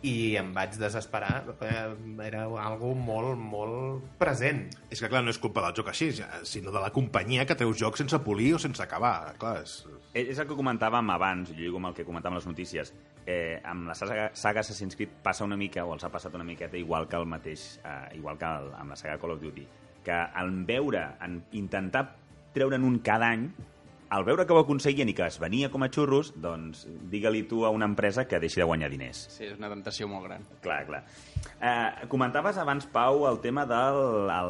[0.01, 1.43] i em vaig desesperar.
[1.61, 1.81] Eh,
[2.25, 4.63] era algo molt, molt present.
[4.89, 6.11] És que, clar, no és culpa del joc així,
[6.47, 9.33] sinó de la companyia que treu jocs sense polir o sense acabar.
[9.41, 9.81] Clar, és...
[10.17, 12.89] És el que comentàvem abans, jo lligo amb el que comentàvem les notícies.
[13.23, 16.47] Eh, amb la saga, saga Assassin's Creed passa una mica, o els ha passat una
[16.47, 19.67] miqueta, igual que el mateix, eh, igual que el, amb la saga Call of Duty,
[20.03, 22.07] que en veure, en intentar
[22.51, 23.45] treure'n un cada any,
[24.11, 27.63] al veure que ho aconseguien i que es venia com a xurros, doncs digue-li tu
[27.63, 29.21] a una empresa que deixi de guanyar diners.
[29.31, 30.43] Sí, és una tentació molt gran.
[30.65, 30.99] Clar, clar.
[31.55, 33.79] Eh, comentaves abans, Pau, el tema de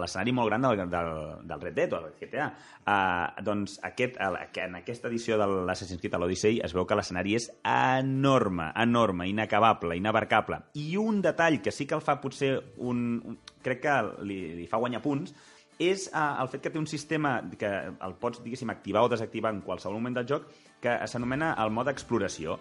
[0.02, 1.12] l'escenari molt gran del, del,
[1.46, 2.50] del Red Dead o del GTA.
[2.82, 6.98] Eh, doncs aquest, el, en aquesta edició de l'Assassin's Creed a l'Odyssey es veu que
[6.98, 10.64] l'escenari és enorme, enorme, inacabable, inabarcable.
[10.74, 13.22] I un detall que sí que el fa potser un...
[13.22, 13.96] un crec que
[14.26, 15.36] li, li fa guanyar punts,
[15.82, 19.54] és eh, el fet que té un sistema que el pots, diguéssim, activar o desactivar
[19.56, 20.48] en qualsevol moment del joc
[20.82, 22.60] que s'anomena el mode exploració,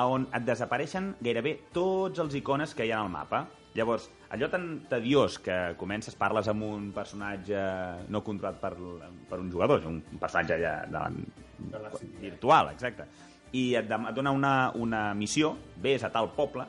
[0.00, 3.42] on et desapareixen gairebé tots els icones que hi ha al mapa.
[3.74, 7.60] Llavors, allò tan tediós que comences, parles amb un personatge
[8.10, 8.72] no controlat per,
[9.30, 11.04] per un jugador, un personatge ja de,
[12.22, 13.06] virtual, exacte,
[13.52, 16.66] i et, et dona una, una missió, ves a tal poble,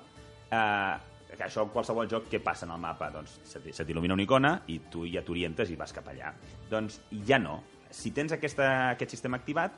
[0.49, 3.09] eh, que això en qualsevol joc, què passa en el mapa?
[3.13, 6.33] Doncs se t'il·lumina una icona i tu ja t'orientes i vas cap allà.
[6.69, 7.61] Doncs ja no.
[7.91, 9.75] Si tens aquesta, aquest sistema activat,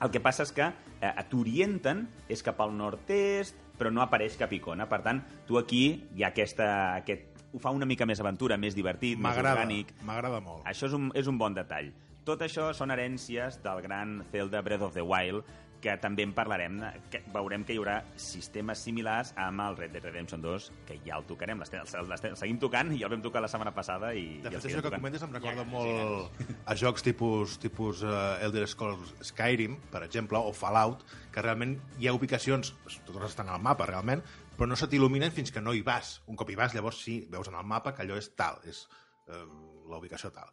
[0.00, 4.52] el que passa és que eh, t'orienten és cap al nord-est, però no apareix cap
[4.52, 4.86] icona.
[4.88, 5.84] Per tant, tu aquí
[6.16, 6.68] hi ha aquesta,
[7.00, 7.28] aquest...
[7.50, 9.90] Ho fa una mica més aventura, més divertit, més orgànic.
[10.06, 10.62] m'agrada molt.
[10.70, 11.90] Això és un, és un bon detall.
[12.24, 15.48] Tot això són herències del gran Zelda Breath of the Wild,
[15.80, 16.78] que també en parlarem,
[17.10, 21.16] que veurem que hi haurà sistemes similars amb el Red Dead Redemption 2, que ja
[21.16, 24.40] el tocarem, l'estem- el, seguim tocant, i ja el vam tocar la setmana passada i,
[24.44, 25.00] De i el fet, seguim això que tocant.
[25.00, 30.52] comentes em recorda molt a jocs tipus, tipus uh, Elder Scrolls Skyrim, per exemple, o
[30.52, 32.74] Fallout, que realment hi ha ubicacions,
[33.08, 34.20] totes estan al mapa realment,
[34.58, 36.18] però no se t'il·luminen fins que no hi vas.
[36.28, 38.84] Un cop hi vas, llavors sí, veus en el mapa que allò és tal, és
[39.32, 39.46] uh,
[39.88, 40.52] la ubicació tal.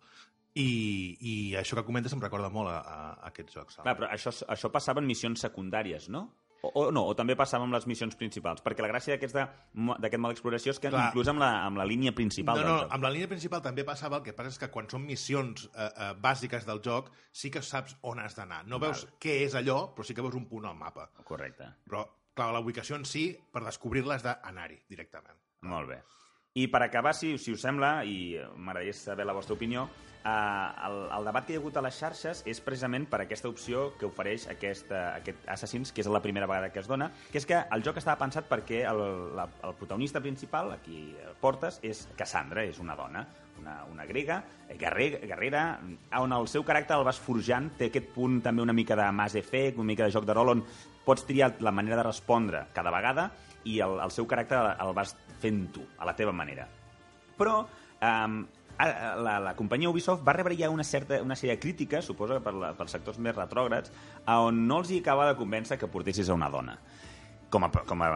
[0.57, 0.67] I,
[1.21, 3.79] I això que comentes em recorda molt a, a, a aquests jocs.
[3.83, 6.27] Clar, però això, això passava en missions secundàries, no?
[6.65, 9.37] O, o no, o també passava amb les missions principals, perquè la gràcia d'aquest
[9.77, 11.09] mal d'exploració és que Clar.
[11.11, 12.95] inclús amb la, amb la línia principal no, del no, joc.
[12.97, 15.85] amb la línia principal també passava, el que passa és que quan són missions eh,
[15.85, 18.63] eh, bàsiques del joc sí que saps on has d'anar.
[18.65, 21.11] No veus què és allò, però sí que veus un punt al mapa.
[21.29, 21.69] Correcte.
[21.85, 25.37] Però, clar, la ubicació en si, per descobrir-la, has d'anar-hi directament.
[25.69, 26.01] Molt bé.
[26.57, 29.83] I per acabar, si, si us sembla, i eh, m'agradaria saber la vostra opinió,
[30.25, 30.29] eh,
[30.87, 33.91] el, el debat que hi ha hagut a les xarxes és precisament per aquesta opció
[33.99, 37.45] que ofereix aquesta, aquest Assassins, que és la primera vegada que es dona, que és
[37.45, 39.03] que el joc estava pensat perquè el,
[39.37, 41.03] la, el protagonista principal, aquí
[41.43, 43.27] portes, és Cassandra, és una dona,
[43.61, 45.67] una, una grega, eh, guerrer, guerrera,
[46.23, 49.37] on el seu caràcter el vas forjant, té aquest punt també una mica de Mass
[49.37, 50.65] Effect, una mica de joc de rol, on
[51.05, 53.29] pots triar la manera de respondre cada vegada
[53.67, 56.67] i el, el seu caràcter el vas fent tu, a la teva manera.
[57.37, 58.37] Però um,
[58.77, 62.45] la, la companyia Ubisoft va rebre ja una, certa, una sèrie de crítiques, suposo que
[62.45, 63.93] per, la, per sectors més retrògrads,
[64.37, 66.77] on no els hi acaba de convèncer que portessis a una dona
[67.49, 68.09] com a, com a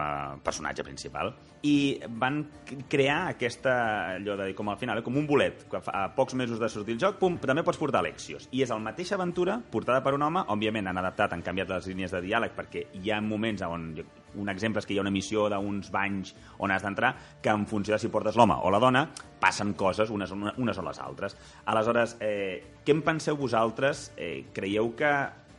[0.44, 1.32] personatge principal
[1.64, 2.42] i van
[2.90, 3.74] crear aquesta
[4.18, 6.96] allò de, com al final, eh, com un bolet que a pocs mesos de sortir
[6.96, 10.26] el joc, pum, també pots portar Alexios i és la mateixa aventura portada per un
[10.26, 13.92] home òbviament han adaptat, han canviat les línies de diàleg perquè hi ha moments on
[14.36, 17.66] un exemple és que hi ha una missió d'uns banys on has d'entrar, que en
[17.66, 19.06] funció de si portes l'home o la dona,
[19.40, 21.36] passen coses unes, unes o les altres.
[21.66, 24.10] Aleshores, eh, què en penseu vosaltres?
[24.16, 25.12] Eh, creieu que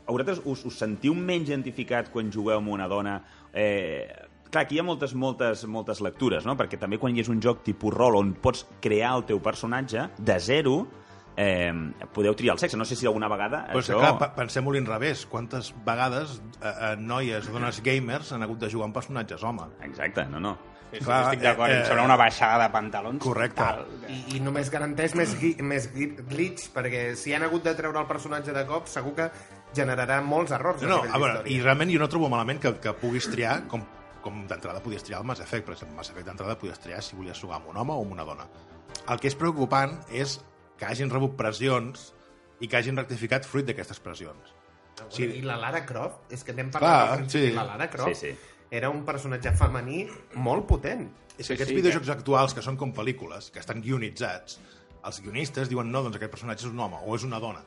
[0.06, 3.20] a vosaltres us, us sentiu menys identificat quan jugueu amb una dona?
[3.54, 4.08] Eh,
[4.50, 6.58] clar, aquí hi ha moltes, moltes, moltes lectures, no?
[6.60, 10.10] Perquè també quan hi és un joc tipus rol on pots crear el teu personatge
[10.18, 10.76] de zero,
[11.38, 11.72] eh,
[12.14, 12.78] podeu triar el sexe.
[12.78, 13.98] No sé si alguna vegada Però això...
[14.00, 15.26] clar, pensem-ho a l'inrevés.
[15.30, 19.70] Quantes vegades eh, eh, noies, dones gamers, han hagut de jugar amb personatges home?
[19.82, 20.58] Exacte, no, no.
[20.94, 23.18] Sí, Clar, Estic d'acord, eh, em sembla una baixada de pantalons.
[23.24, 23.58] Correcte.
[23.64, 23.88] Tal.
[24.14, 28.06] I, i només garanteix més, gui- més glitch, perquè si han hagut de treure el
[28.06, 29.26] personatge de cop, segur que
[29.74, 30.84] generarà molts errors.
[30.86, 33.82] No, a a veure, i realment jo no trobo malament que, que puguis triar, com,
[34.22, 37.18] com d'entrada podies triar el Mass Effect, per exemple, Mass Effect d'entrada podies triar si
[37.18, 38.46] volies jugar amb un home o amb una dona.
[39.10, 40.38] El que és preocupant és
[40.80, 42.12] que hagin rebut pressions
[42.64, 44.54] i que hagin rectificat fruit d'aquestes pressions.
[45.10, 45.26] Sí.
[45.40, 47.56] I la Lara Croft, és que n'hem Clar, parlat principi, sí.
[47.58, 48.68] la Lara Croft Sí, sí.
[48.70, 50.06] era un personatge femení
[50.36, 51.08] molt potent.
[51.34, 54.60] És que aquests videojocs actuals, que són com pel·lícules, que estan guionitzats,
[55.04, 57.64] els guionistes diuen no, doncs aquest personatge és un home o és una dona.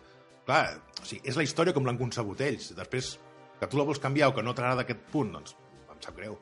[0.47, 2.71] Clar, o sigui, és la història com l'han concebut ells.
[2.79, 3.17] Després,
[3.59, 5.57] que tu la vols canviar o que no t'agrada aquest punt, doncs
[5.91, 6.39] em sap greu.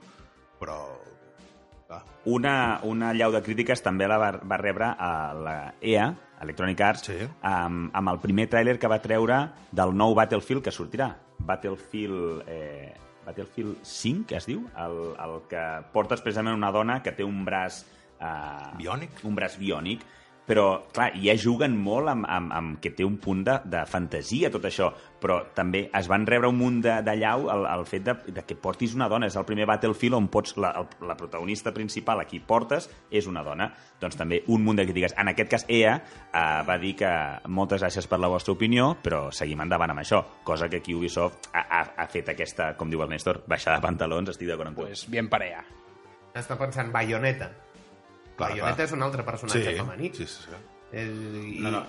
[0.61, 1.24] Però, clar,
[2.25, 6.07] Una, una llau de crítiques també la va, va rebre a la EA,
[6.41, 7.19] Electronic Arts, Sí.
[7.43, 11.15] amb, amb el primer tràiler que va treure del nou Battlefield que sortirà.
[11.39, 12.45] Battlefield...
[12.49, 14.67] Eh, Battlefield 5, que es diu?
[14.77, 15.61] El, el que
[15.95, 17.85] porta expressament una dona que té un braç...
[18.21, 19.23] Eh, Biònic?
[19.25, 20.03] Un braç biònic,
[20.47, 24.51] però, clar, ja juguen molt amb, amb, amb que té un punt de, de fantasia,
[24.53, 28.05] tot això, però també es van rebre un munt de, de llau el, el fet
[28.05, 29.31] de, de que portis una dona.
[29.31, 33.29] És el primer Battlefield on pots, la, el, la protagonista principal a qui portes és
[33.31, 33.71] una dona.
[34.01, 35.17] Doncs també un munt de crítiques.
[35.21, 37.13] En aquest cas, EA eh, va dir que
[37.49, 41.49] moltes gràcies per la vostra opinió, però seguim endavant amb això, cosa que aquí Ubisoft
[41.55, 44.81] ha, ha, ha fet aquesta, com diu el Néstor, baixada de pantalons, estic d'acord amb
[44.81, 44.85] tu.
[44.85, 45.65] Pues bien para allá.
[46.37, 47.55] Està pensant Bayonetta.
[48.37, 48.87] Clar, Bayonetta clar.
[48.89, 50.11] és un altre personatge sí, femení.
[50.15, 50.63] sí, sí, sí.
[50.93, 51.61] Eh, i...
[51.63, 51.85] No, no.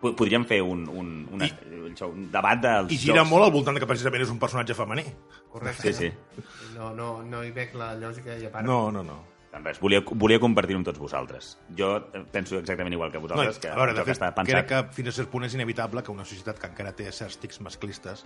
[0.00, 3.28] Po- Podríem fer un, un, un, un, un debat dels I gira jocs.
[3.30, 5.04] molt al voltant de que precisament és un personatge femení.
[5.52, 5.92] Correcte.
[5.92, 6.44] Sí, sí.
[6.76, 8.64] No, no, no hi veig la lògica i a part.
[8.64, 9.18] No, no, no.
[9.50, 11.50] Doncs res, volia, volia compartir-ho amb tots vosaltres.
[11.76, 11.88] Jo
[12.32, 14.54] penso exactament igual que No, vosaltres, que a veure, el de fet, està pensat...
[14.54, 17.36] crec que fins a cert punt és inevitable que una societat que encara té certs
[17.42, 18.24] tics masclistes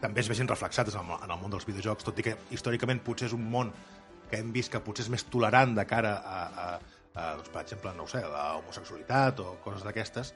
[0.00, 3.02] també es vegin reflexats en el, en el món dels videojocs, tot i que històricament
[3.04, 3.70] potser és un món
[4.30, 6.66] que hem vist que potser és més tolerant de cara a, a,
[7.16, 10.34] a doncs, per exemple, no ho sé, la homosexualitat o coses d'aquestes,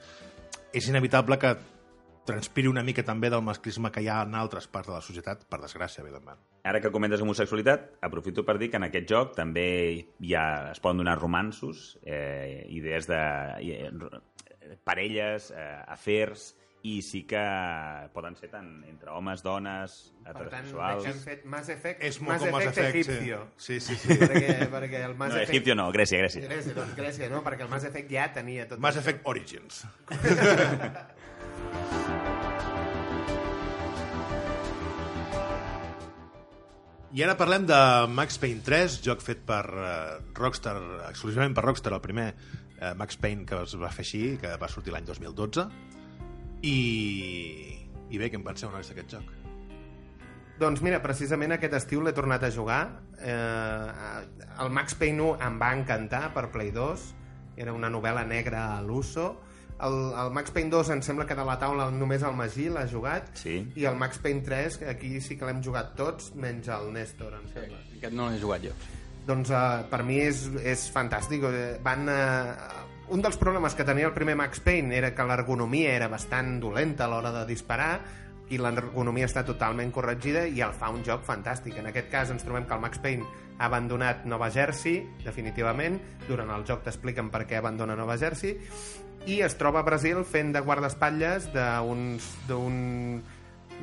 [0.73, 1.55] és inevitable que
[2.25, 5.43] transpiri una mica també del masclisme que hi ha en altres parts de la societat,
[5.49, 6.39] per desgràcia, evidentment.
[6.69, 9.67] Ara que comentes homosexualitat, aprofito per dir que en aquest joc també
[9.97, 13.21] hi ha, es poden donar romansos, eh, idees de
[13.65, 16.51] eh, parelles, eh, afers,
[16.83, 17.41] i sí que
[18.15, 21.03] poden ser tant entre homes, dones, Per tant, heterosexuals...
[21.03, 23.41] que han fet Mass Effect, És molt Mass com Mass Effect Effect, egipcio.
[23.57, 23.79] sí.
[23.79, 24.17] Sí, sí, sí.
[24.17, 25.53] perquè, perquè el Mass No, Effect...
[25.53, 26.47] egipcio no, Grècia, Grècia.
[26.49, 27.43] Grècia, doncs Grècia, no?
[27.45, 28.97] Perquè el Mass Effect ja tenia tot Mass.
[28.97, 29.83] Effect Origins.
[37.11, 40.77] I ara parlem de Max Payne 3, joc fet per uh, Rockstar,
[41.09, 44.69] exclusivament per Rockstar, el primer uh, Max Payne que es va fer així, que va
[44.71, 45.65] sortir l'any 2012.
[46.61, 46.77] I,
[48.09, 49.37] I bé, què en penseu nois d'aquest joc?
[50.61, 52.81] Doncs mira, precisament aquest estiu l'he tornat a jugar.
[53.17, 57.07] Eh, el Max Payne 1 em va encantar per Play 2.
[57.61, 59.31] Era una novel·la negra a l'uso.
[59.81, 62.85] El, el Max Payne 2 em sembla que de la taula només el Magí l'ha
[62.89, 63.31] jugat.
[63.41, 63.55] Sí.
[63.73, 67.33] I el Max Payne 3, que aquí sí que l'hem jugat tots, menys el Néstor,
[67.39, 67.81] em sembla.
[67.97, 68.75] Aquest no l'he jugat jo.
[69.25, 71.43] Doncs uh, per mi és, és fantàstic.
[71.49, 72.80] Eh, Van, uh,
[73.11, 77.05] un dels problemes que tenia el primer Max Payne era que l'ergonomia era bastant dolenta
[77.05, 77.99] a l'hora de disparar
[78.51, 81.75] i l'ergonomia està totalment corregida i el fa un joc fantàstic.
[81.79, 85.99] En aquest cas ens trobem que el Max Payne ha abandonat Nova Jersey, definitivament.
[86.27, 88.55] Durant el joc t'expliquen per què abandona Nova Jersey.
[89.27, 93.21] I es troba a Brasil fent de guardaespatlles d'un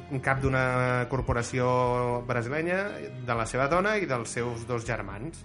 [0.08, 2.82] un cap d'una corporació brasilenya,
[3.26, 5.44] de la seva dona i dels seus dos germans.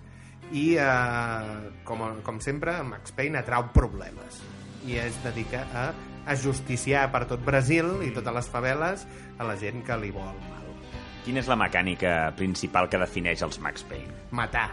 [0.52, 4.42] I, eh, com, com sempre, Max Payne atrau problemes
[4.86, 5.86] i es dedica a
[6.34, 9.08] ajusticiar per tot Brasil i totes les faveles
[9.40, 10.62] a la gent que li vol mal.
[11.24, 14.12] Quina és la mecànica principal que defineix els Max Payne?
[14.36, 14.70] Matar.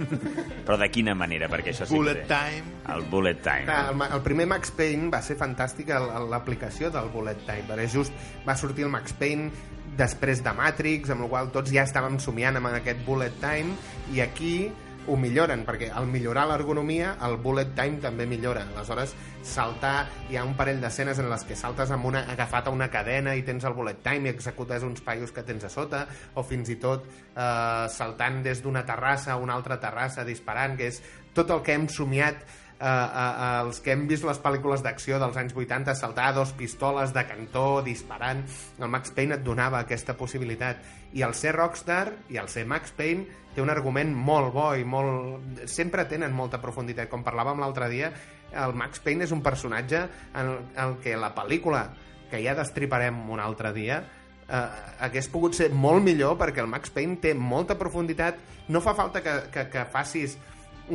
[0.00, 1.48] Però de quina manera?
[1.52, 2.76] Perquè això sí Bullet que time.
[2.94, 3.66] El bullet time.
[3.68, 7.42] Clar, el, ma- el primer Max Payne va ser fantàstic el- el- l'aplicació del bullet
[7.46, 8.12] time, perquè just
[8.46, 9.50] va sortir el Max Payne
[9.96, 13.74] després de Matrix, amb la qual tots ja estàvem somiant amb aquest bullet time,
[14.14, 14.70] i aquí
[15.10, 18.62] ho milloren, perquè al millorar l'ergonomia, el bullet time també millora.
[18.70, 22.74] Aleshores, saltar, hi ha un parell d'escenes en les que saltes amb una, agafat a
[22.74, 26.04] una cadena i tens el bullet time i executes uns paios que tens a sota,
[26.38, 30.92] o fins i tot eh, saltant des d'una terrassa a una altra terrassa disparant, que
[30.92, 31.02] és
[31.34, 32.46] tot el que hem somiat
[32.80, 36.54] eh, eh, els que hem vist les pel·lícules d'acció dels anys 80 saltar a dos
[36.56, 38.42] pistoles de cantó disparant
[38.78, 40.80] el Max Payne et donava aquesta possibilitat.
[41.12, 44.84] I el ser Rockstar i el ser Max Payne té un argument molt bo i
[44.86, 45.64] molt...
[45.68, 47.10] sempre tenen molta profunditat.
[47.10, 48.12] Com parlàvem l'altre dia
[48.50, 51.84] el Max Payne és un personatge en el que la pel·lícula
[52.30, 54.66] que ja destriparem un altre dia eh,
[55.06, 58.38] hagués pogut ser molt millor perquè el Max Payne té molta profunditat.
[58.70, 60.36] No fa falta que, que, que facis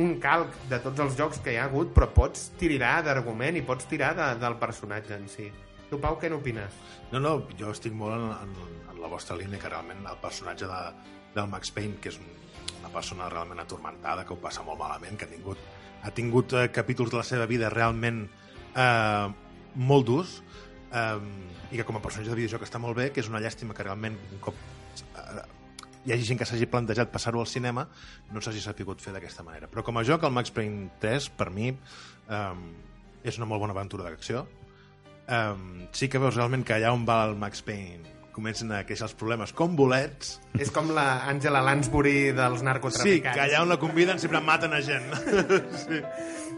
[0.02, 3.64] un calc de tots els jocs que hi ha hagut, però pots tirar d'argument i
[3.66, 5.48] pots tirar de, del personatge en si.
[5.90, 6.80] Tu, Pau, què n'opines?
[7.12, 10.68] No, no, jo estic molt en, en, en la vostra línia, que realment el personatge
[10.68, 10.80] de,
[11.36, 12.28] del Max Payne, que és un,
[12.80, 15.62] una persona realment atormentada, que ho passa molt malament, que ha tingut,
[16.02, 19.26] ha tingut eh, capítols de la seva vida realment eh,
[19.76, 20.40] molt durs,
[20.92, 21.30] um,
[21.70, 23.86] i que com a personatge de videojoc està molt bé, que és una llàstima que
[23.86, 25.44] realment un cop uh,
[26.06, 27.82] hi hagi gent que s'hagi plantejat passar-ho al cinema
[28.30, 29.66] no s'hagi sapigut fer d'aquesta manera.
[29.66, 31.72] Però com a joc, el Max Payne 3, per mi,
[32.30, 32.66] um,
[33.26, 34.46] és una molt bona aventura d'acció.
[35.26, 39.08] Um, sí que veus realment que allà on va el Max Payne comencen a queixar
[39.08, 40.36] els problemes com bolets.
[40.60, 43.34] És com la Angela Lansbury dels Sí, narcotraficants.
[43.36, 45.08] que allà on la conviden sempre maten a gent.
[45.86, 46.02] sí.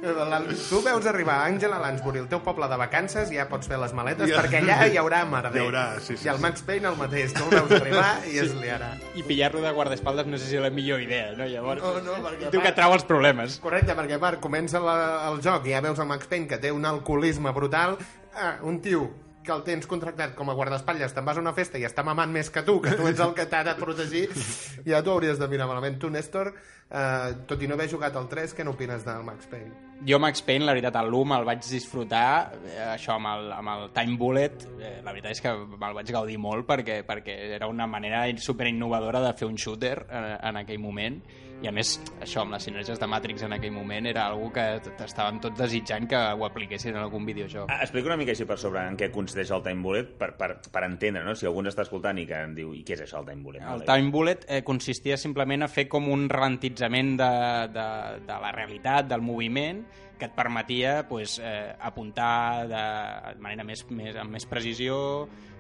[0.03, 0.39] La-
[0.69, 4.31] Tu veus arribar Angela Lansbury, el teu poble de vacances, ja pots fer les maletes,
[4.31, 4.43] Ja.
[4.45, 5.59] perquè allà hi haurà merder.
[5.61, 6.43] Hi haurà, sí, sí, I el sí.
[6.43, 7.33] Max Payne el mateix.
[7.35, 8.93] Tu el veus arribar i es liarà.
[9.19, 11.47] I pillar-lo de guardaespaldes no sé si és la millor idea, no?
[11.51, 13.59] Llavors, No, no, perquè tu que trau els problemes.
[13.63, 14.99] Correcte, perquè a part comença la,
[15.33, 17.99] el joc i ja veus el Max Payne que té un alcoholisme brutal.
[18.35, 19.09] Ah, un tio
[19.49, 22.31] que el tens contractat com a guardaespatlles, te'n vas a una festa i està mamant
[22.33, 24.27] més que tu, que tu ets el que t'ha de protegir,
[24.91, 25.97] ja tu hauries de mirar malament.
[25.99, 29.73] Tu, Néstor, eh, tot i no haver jugat al 3, què n'opines del Max Payne?
[30.07, 32.29] Jo Max Payne, la veritat, el l'1 me'l vaig disfrutar,
[32.69, 36.15] eh, això amb el, amb el Time Bullet, eh, la veritat és que me'l vaig
[36.15, 40.63] gaudir molt perquè, perquè era una manera super innovadora de fer un shooter eh, en
[40.63, 41.23] aquell moment
[41.59, 44.65] i a més, això amb les sinergies de Matrix en aquell moment era algo que
[45.03, 47.67] estàvem tots desitjant que ho apliquessin en algun videojoc.
[47.73, 50.53] Ah, Explica una mica així per sobre en què consisteix el Time Bullet per, per,
[50.71, 51.35] per entendre, no?
[51.35, 53.43] Si algú ens està escoltant i que em diu i què és això, el Time
[53.43, 53.65] Bullet?
[53.75, 57.33] El Time Bullet eh, consistia simplement a fer com un ralentitzament de,
[57.75, 57.89] de,
[58.29, 59.83] de la realitat, del moviment,
[60.19, 62.85] que et permetia pues, eh, apuntar de
[63.43, 65.01] manera més, més, amb més precisió,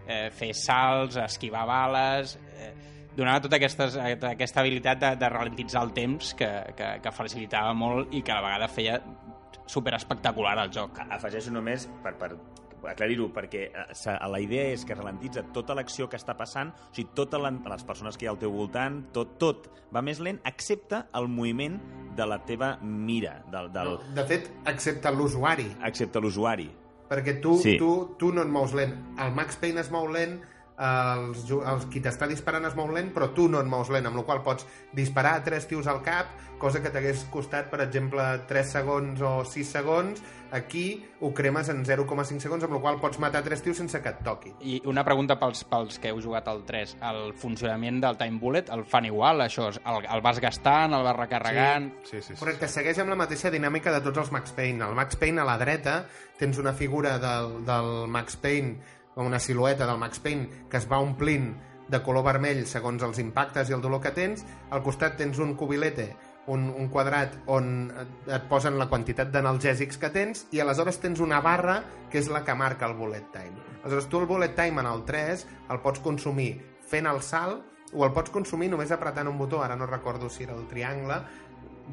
[0.06, 2.38] eh, fer salts, esquivar bales...
[2.54, 2.70] Eh,
[3.18, 8.14] donava tota aquestes, aquesta habilitat de, de ralentitzar el temps que, que, que facilitava molt
[8.14, 9.00] i que a la vegada feia
[9.68, 11.02] super espectacular el joc.
[11.10, 12.30] Afegeixo només per, per
[12.88, 17.10] aclarir-ho, perquè eh, la idea és que ralentitza tota l'acció que està passant, o sigui,
[17.18, 21.02] totes les persones que hi ha al teu voltant, tot, tot va més lent, excepte
[21.18, 21.80] el moviment
[22.16, 26.70] de la teva mira, del, del, De fet, excepte l'usuari, excepte l'usuari.
[27.08, 27.78] perquè tu, Sí.
[27.80, 28.94] tu, tu no et mous lent.
[29.18, 30.38] El Max Payne es mou lent,
[30.78, 34.20] els, els, qui t'està disparant es mou lent, però tu no et mous lent, amb
[34.20, 38.24] la qual pots disparar a tres tios al cap, cosa que t'hagués costat, per exemple,
[38.50, 43.20] 3 segons o 6 segons, aquí ho cremes en 0,5 segons, amb la qual pots
[43.22, 44.52] matar tres tios sense que et toqui.
[44.60, 46.96] I una pregunta pels, pels que heu jugat al 3.
[47.10, 49.44] El funcionament del Time Bullet el fan igual?
[49.46, 51.90] Això, el, el vas gastant, el vas recarregant...
[52.02, 52.38] Sí, sí, sí.
[52.40, 54.84] Correcte, segueix amb la mateixa dinàmica de tots els Max Payne.
[54.84, 56.00] El Max Payne a la dreta
[56.38, 61.00] tens una figura del, del Max Payne, una silueta del Max Payne que es va
[61.02, 61.54] omplint
[61.88, 64.44] de color vermell segons els impactes i el dolor que tens.
[64.70, 66.10] Al costat tens un cubilete,
[66.52, 71.40] un, un quadrat on et, posen la quantitat d'analgèsics que tens i aleshores tens una
[71.44, 71.80] barra
[72.12, 73.56] que és la que marca el bullet time.
[73.82, 76.52] Aleshores tu el bullet time en el 3 el pots consumir
[76.88, 80.44] fent el salt o el pots consumir només apretant un botó, ara no recordo si
[80.44, 81.22] era el triangle,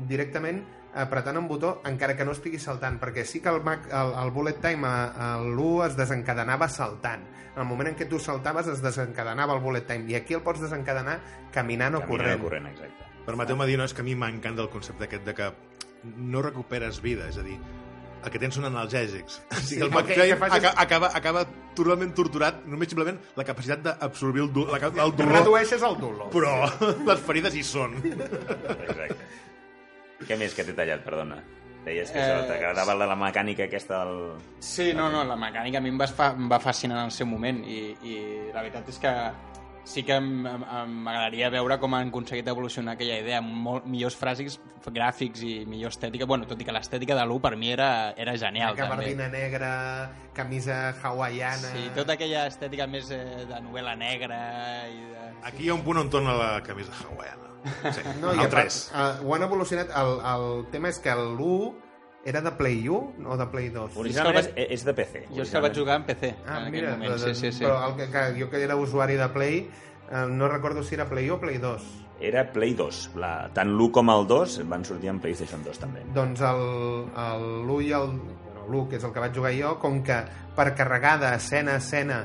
[0.10, 0.64] directament
[0.96, 4.32] apretant un botó encara que no estigui saltant, perquè sí que el, Mac, el, el
[4.32, 7.26] bullet time a, a l'1 es desencadenava saltant.
[7.56, 10.42] En el moment en què tu saltaves es desencadenava el bullet time, i aquí el
[10.44, 11.20] pots desencadenar
[11.56, 12.40] caminant o Caminant corrent.
[12.40, 13.12] o corrent, exacte.
[13.26, 15.52] Permeteu-me dir, no, és que a mi m'encanta el concepte aquest de que
[16.16, 17.56] no recuperes vida, és a dir,
[18.26, 19.40] el que tens són analgèsics.
[19.52, 21.44] O sigui, el Payne que facis- aca- acaba, acaba
[21.76, 26.30] totalment torturat, només simplement la capacitat d'absorbir el, do, la, el dolor, Redueixes el dolor.
[26.32, 26.56] però
[27.10, 27.98] les ferides hi són.
[28.00, 29.18] Exacte.
[30.24, 31.42] Què més que t'he tallat, perdona?
[31.86, 34.22] Deies que Eh, t'agradava la, la mecànica aquesta del...
[34.64, 37.28] Sí, no, no, la mecànica a mi em va, em va fascinar en el seu
[37.30, 38.16] moment i, i
[38.56, 39.12] la veritat és que
[39.86, 44.58] sí que m'agradaria veure com han aconseguit evolucionar aquella idea amb molt millors fràsics,
[44.92, 46.28] gràfics i millor estètica.
[46.30, 48.90] Bueno, tot i que l'estètica de l'1 per mi era, era genial, també.
[48.90, 49.72] Gabardina negra,
[50.34, 51.72] camisa hawaiana...
[51.72, 54.40] Sí, tota aquella estètica més eh, de novel·la negra
[54.90, 55.32] i de...
[55.46, 57.54] Aquí hi ha un punt on torna la camisa hawaiana.
[57.94, 58.76] Sí, No, i el a part, 3.
[58.94, 59.94] uh, ho han evolucionat.
[59.98, 61.85] El, el tema és que l'1
[62.26, 63.96] era de Play 1 o de Play 2?
[64.02, 65.26] Originalment és, és de PC.
[65.30, 67.22] Jo és que el vaig jugar en PC Ah, en mira, aquell moment.
[67.22, 67.64] doncs, Sí, sí, sí.
[67.64, 69.60] però el que, que, jo que era usuari de Play,
[70.10, 71.84] eh, no recordo si era Play 1 o Play 2.
[72.20, 73.12] Era Play 2.
[73.20, 76.02] La, tant l'1 com el 2 van sortir en PlayStation 2 també.
[76.16, 76.64] Doncs el,
[77.14, 78.10] el l'1 i el...
[78.18, 80.18] Bueno, l'1, que és el que vaig jugar jo, com que
[80.56, 82.22] per carregar d'escena a escena,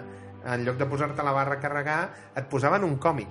[0.46, 1.98] en lloc de posar-te la barra a carregar,
[2.34, 3.28] et posaven un còmic.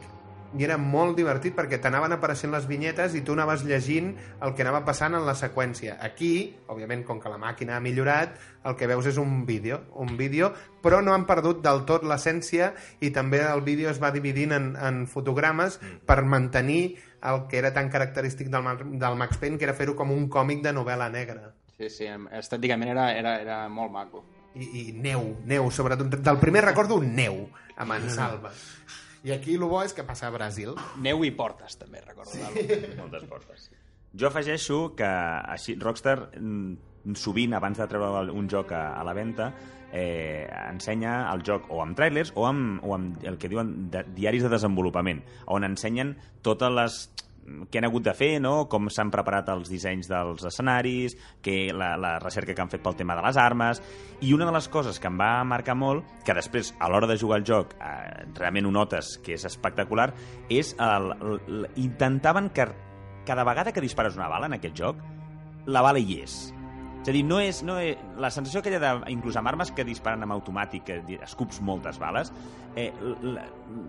[0.58, 4.64] I era molt divertit perquè t'anaven apareixent les vinyetes i tu anaves llegint el que
[4.66, 6.00] anava passant en la seqüència.
[6.02, 8.34] Aquí, òbviament, com que la màquina ha millorat,
[8.66, 10.50] el que veus és un vídeo, un vídeo,
[10.82, 14.72] però no han perdut del tot l'essència i també el vídeo es va dividint en,
[14.76, 15.78] en fotogrames
[16.10, 16.98] per mantenir
[17.30, 20.64] el que era tan característic del, del Max Payne, que era fer-ho com un còmic
[20.66, 21.54] de novel·la negra.
[21.78, 24.26] Sí, sí, estèticament era, era, era molt maco.
[24.58, 26.18] I, i neu, neu, sobretot.
[26.26, 27.46] Del primer recordo neu,
[27.78, 28.52] a Mansalva.
[29.24, 30.76] I aquí el bo és que passa a Brasil.
[31.04, 32.32] Neu i portes, també, recordo.
[32.32, 32.80] Sí.
[33.00, 33.70] Moltes portes.
[34.20, 39.14] Jo afegeixo que així Rockstar mm, sovint, abans de treure un joc a, a la
[39.14, 39.52] venda,
[39.92, 44.04] eh, ensenya el joc o amb trailers o amb, o amb el que diuen de,
[44.18, 46.16] diaris de desenvolupament, on ensenyen
[46.46, 47.00] totes les
[47.72, 48.68] què han hagut de fer, no?
[48.72, 51.16] com s'han preparat els dissenys dels escenaris,
[51.46, 53.82] que la, la recerca que han fet pel tema de les armes,
[54.22, 57.18] i una de les coses que em va marcar molt, que després, a l'hora de
[57.22, 60.12] jugar el joc, eh, realment ho notes que és espectacular,
[60.50, 62.70] és el, el, intentaven que
[63.26, 65.04] cada vegada que dispares una bala en aquest joc,
[65.70, 66.40] la bala hi és.
[67.00, 69.86] És a dir, no és, no és, la sensació aquella de, inclús amb armes que
[69.88, 72.34] disparen amb automàtic, que escups moltes bales,
[72.76, 72.90] eh,
[73.24, 73.46] la,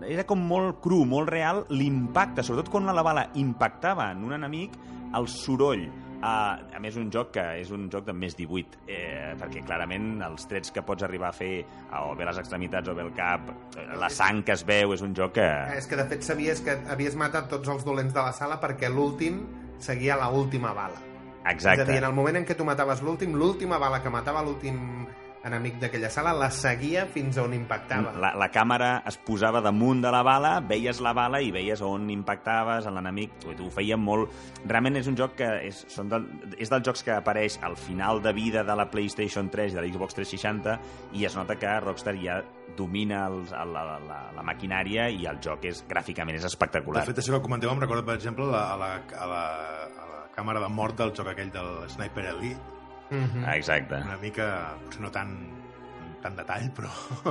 [0.07, 4.79] era com molt cru, molt real, l'impacte, sobretot quan la bala impactava en un enemic,
[5.17, 5.83] el soroll,
[6.21, 10.23] eh, a més un joc que és un joc de més 18 eh, perquè clarament
[10.25, 11.53] els trets que pots arribar a fer
[11.99, 15.03] o bé les extremitats o bé el cap eh, la sang que es veu és
[15.05, 18.21] un joc que És que de fet sabies que havies matat tots els dolents de
[18.21, 19.43] la sala perquè l'últim
[19.81, 21.10] seguia la última bala.
[21.45, 24.13] Exacte És a dir, en el moment en què tu mataves l'últim, l'última bala que
[24.13, 25.07] matava l'últim
[25.47, 28.13] enemic d'aquella sala la seguia fins a on impactava.
[28.21, 32.09] La, la càmera es posava damunt de la bala, veies la bala i veies on
[32.13, 33.33] impactaves en l'enemic.
[33.47, 34.29] Ho, ho feia molt...
[34.69, 36.27] Realment és un joc que és, són del,
[36.57, 39.85] és dels jocs que apareix al final de vida de la PlayStation 3 i de
[39.85, 40.77] la Xbox 360
[41.17, 42.41] i es nota que Rockstar ja
[42.77, 47.01] domina els, la, la, la, la maquinària i el joc és gràficament és espectacular.
[47.01, 49.43] De fet, això que comenteu em recorda, per exemple, la, a, la, a, la,
[49.89, 52.59] a la càmera de mort del joc aquell del Sniper Elite.
[53.11, 53.43] Mhm.
[53.45, 53.95] Ah, Exacte.
[54.05, 55.33] Una mica, potser no tan,
[56.21, 56.89] tan detall, però,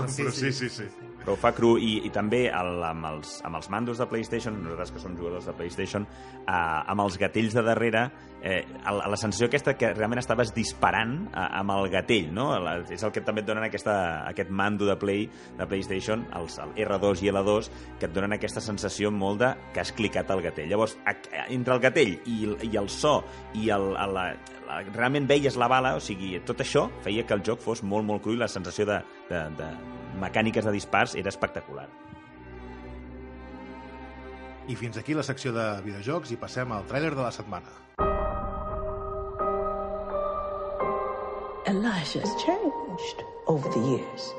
[0.09, 0.68] Sí, però sí, sí.
[0.68, 0.88] sí, sí.
[1.21, 4.57] Però ho fa cru i, i també el, amb, els, amb els mandos de PlayStation,
[4.64, 6.07] nosaltres que som jugadors de PlayStation,
[6.41, 8.07] eh, amb els gatells de darrere,
[8.43, 12.49] eh, la, la sensació aquesta que realment estaves disparant eh, amb el gatell, no?
[12.64, 13.97] La, és el que també et donen aquesta,
[14.31, 15.27] aquest mando de Play
[15.59, 19.85] de PlayStation, els, el R2 i L2, que et donen aquesta sensació molt de que
[19.85, 20.71] has clicat el gatell.
[20.73, 21.16] Llavors, a,
[21.49, 22.41] entre el gatell i,
[22.71, 23.18] i el so
[23.61, 24.29] i el, el, la,
[24.68, 28.09] la, realment veies la bala, o sigui, tot això feia que el joc fos molt,
[28.09, 29.75] molt cru i la sensació de, de, de
[30.21, 31.89] mecàniques de dispars era espectacular.
[34.71, 37.73] I fins aquí la secció de videojocs i passem al tràiler de la setmana.
[41.71, 44.31] Elijah's changed over the years.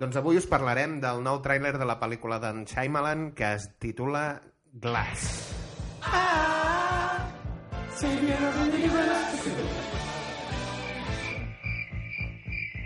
[0.00, 4.42] Doncs avui us parlarem del nou tràiler de la pel·lícula d'en Shyamalan que es titula
[4.72, 5.30] Glass.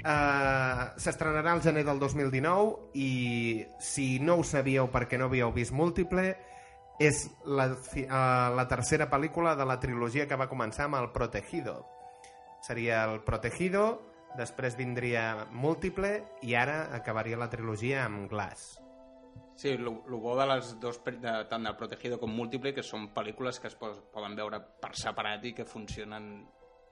[0.01, 3.11] Uh, S'estrenarà al gener del 2019 i
[3.85, 6.31] si no ho sabíeu perquè no havíeu vist múltiple
[7.01, 8.07] és la, uh,
[8.57, 11.83] la tercera pel·lícula de la trilogia que va començar amb El Protegido.
[12.65, 14.01] Seria El Protegido,
[14.37, 16.13] després vindria Múltiple
[16.47, 18.79] i ara acabaria la trilogia amb Glass.
[19.61, 23.61] Sí, el bo de les dos, de, tant del Protegido com Múltiple, que són pel·lícules
[23.61, 26.31] que es poden veure per separat i que funcionen...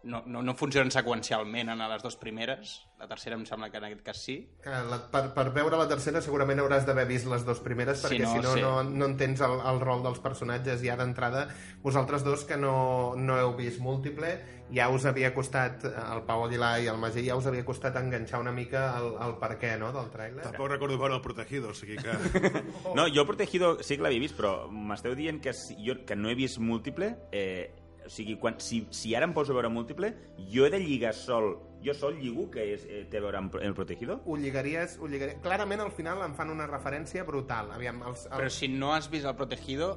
[0.05, 2.77] No, no, no funcionen seqüencialment en les dues primeres.
[3.01, 4.37] La tercera em sembla que en aquest cas sí.
[4.63, 8.07] Que la, per, per veure la tercera segurament hauràs d'haver vist les dues primeres Si
[8.07, 8.63] perquè no, si no, sí.
[8.63, 11.49] no, no entens el, el rol dels personatges ja d'entrada.
[11.83, 14.37] Vosaltres dos que no, no heu vist múltiple
[14.75, 18.41] ja us havia costat, el Pau Aguilar i el Magí ja us havia costat enganxar
[18.43, 20.45] una mica el, el per què no, del tràiler.
[20.45, 22.15] Tampoc recordo veure el Protegido, o sigui que...
[22.99, 26.17] No, jo el Protegido sí que l'havia vist, però m'esteu dient que, si, jo, que
[26.17, 27.15] no he vist múltiple...
[27.33, 30.15] Eh, o sigui, quan, si, si ara em poso a veure múltiple,
[30.51, 31.59] jo he de lligar sol...
[31.79, 34.17] Jo sol lligo que és, eh, té a veure amb el Protegido?
[34.27, 35.37] Ho lligaries, ho lligaries...
[35.45, 37.71] Clarament al final em fan una referència brutal.
[37.71, 38.35] Aviam, els, els...
[38.35, 39.93] Però si no has vist El Protegido,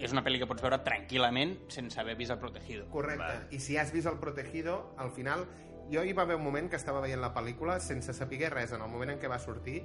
[0.00, 2.86] és una pel·li que pots veure tranquil·lament sense haver vist El Protegido.
[2.94, 3.50] Correcte.
[3.52, 5.44] I si has vist el Protegido, al final...
[5.92, 8.80] Jo hi va haver un moment que estava veient la pel·lícula sense saber res en
[8.82, 9.82] el moment en què va sortir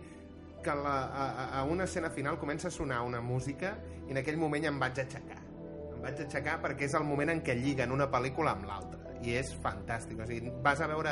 [0.64, 3.76] que la, a, a- a una escena final comença a sonar una música
[4.08, 5.41] i en aquell moment em vaig aixecar.
[6.02, 9.36] Em vaig aixecar perquè és el moment en què lliguen una pel·lícula amb l'altra i
[9.38, 10.18] és fantàstic.
[10.18, 11.12] O sigui, vas a veure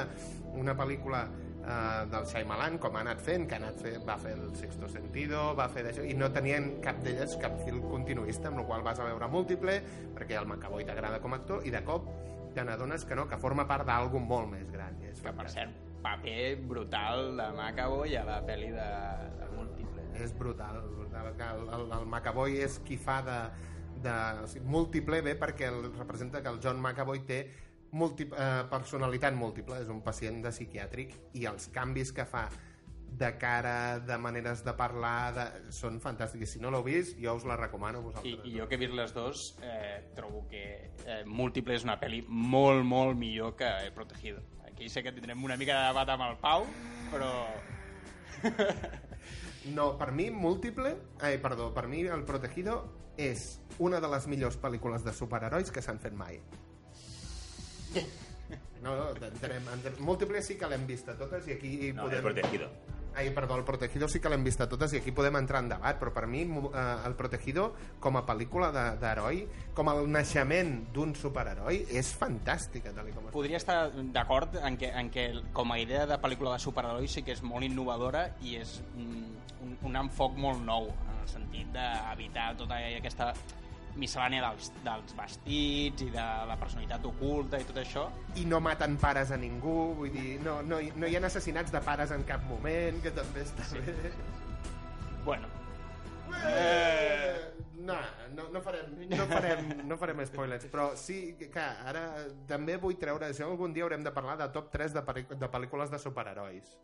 [0.58, 4.34] una pel·lícula eh, del Shyamalan, com ha anat fent, que ha anat fer, va fer
[4.34, 8.64] el Sexto Sentido, va fer d'això, i no tenien cap d'elles cap fil continuista, amb
[8.64, 9.78] la qual vas a veure múltiple,
[10.18, 12.10] perquè el McAvoy t'agrada com a actor, i de cop
[12.58, 14.98] te n'adones que no, que forma part d'algú molt més gran.
[15.06, 18.92] I és Que, per cert, paper brutal de Macavoy a la pel·li de,
[19.38, 20.10] de Múltiple.
[20.18, 20.82] És brutal.
[20.98, 21.36] brutal.
[21.38, 23.38] El, el, el McAvoy és qui fa de,
[24.04, 27.42] de o sigui, múltiple bé perquè el, representa que el John McAvoy té
[27.92, 32.48] multi, eh, personalitat múltiple, és un pacient de psiquiàtric i els canvis que fa
[33.20, 35.46] de cara, de maneres de parlar, de...
[35.74, 36.54] són fantàstics.
[36.54, 38.46] Si no l'heu vist, jo us la recomano a I, vosaltres.
[38.46, 40.64] I jo que he vist les dos, eh, trobo que
[41.06, 44.46] eh, Múltiple és una pel·li molt, molt millor que He Protegido.
[44.70, 46.66] Aquí sé que tindrem una mica de debat amb el Pau,
[47.12, 47.34] però...
[49.70, 50.96] No, per mi, Múltiple...
[51.22, 52.78] Ai, perdó, per mi El Protegido
[53.20, 56.40] és una de les millors pel·lícules de superherois que s'han fet mai.
[58.82, 59.66] No, no, entenem.
[59.74, 60.00] entenem.
[60.08, 62.24] Múltiples sí que l'hem vista totes i aquí No, el podem...
[62.30, 62.70] Protegido.
[63.20, 65.98] Ai, perdó, el Protegido sí que l'hem vista totes i aquí podem entrar en debat,
[66.00, 69.42] però per mi eh, el Protegido com a pel·lícula de- d'heroi,
[69.76, 75.10] com el naixement d'un superheroi, és fantàstica, tal com Podria estar d'acord en que, en
[75.12, 78.78] que com a idea de pel·lícula de superherois sí que és molt innovadora i és
[78.96, 79.26] mm,
[79.66, 83.32] un, un enfoc molt nou el sentit d'evitar tota aquesta
[84.00, 88.04] miscel·lània dels, dels vestits i de la personalitat oculta i tot això
[88.40, 91.74] i no maten pares a ningú, vull dir, no, no, hi- no hi ha assassinats
[91.74, 93.80] de pares en cap moment, que també està sí.
[93.82, 94.12] bé.
[95.26, 95.48] bueno,
[96.46, 97.96] Eh, no,
[98.36, 102.04] no, no, farem, no, farem, no farem spoilers, però sí que ara
[102.48, 105.02] també vull treure, això algun dia haurem de parlar de top 3 de,
[105.34, 106.76] de pel·lícules de superherois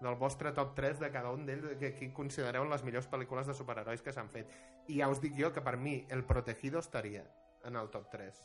[0.00, 3.54] del vostre top 3 de cada un d'ells que, que considereu les millors pel·lícules de
[3.54, 4.50] superherois que s'han fet
[4.88, 7.24] i ja us dic jo que per mi El Protegido estaria
[7.64, 8.42] en el top 3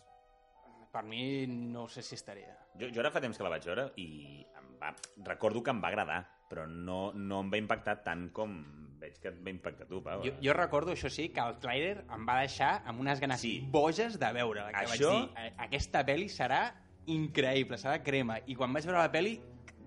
[0.92, 3.90] per mi no sé si estaria Jo, jo ara fa temps que la vaig veure
[3.98, 4.94] i em va,
[5.26, 6.20] recordo que em va agradar,
[6.50, 8.54] però no, no em va impactar tant com
[9.00, 10.22] veig que et va impactar tu, Pau.
[10.24, 13.60] jo, jo recordo, això sí, que el tràiler em va deixar amb unes ganes Sí.
[13.72, 16.74] boges de veure que Això- vaig dir, "A- aquesta pel·li serà
[17.08, 19.40] increïble, serà crema i quan vaig veure la pel·li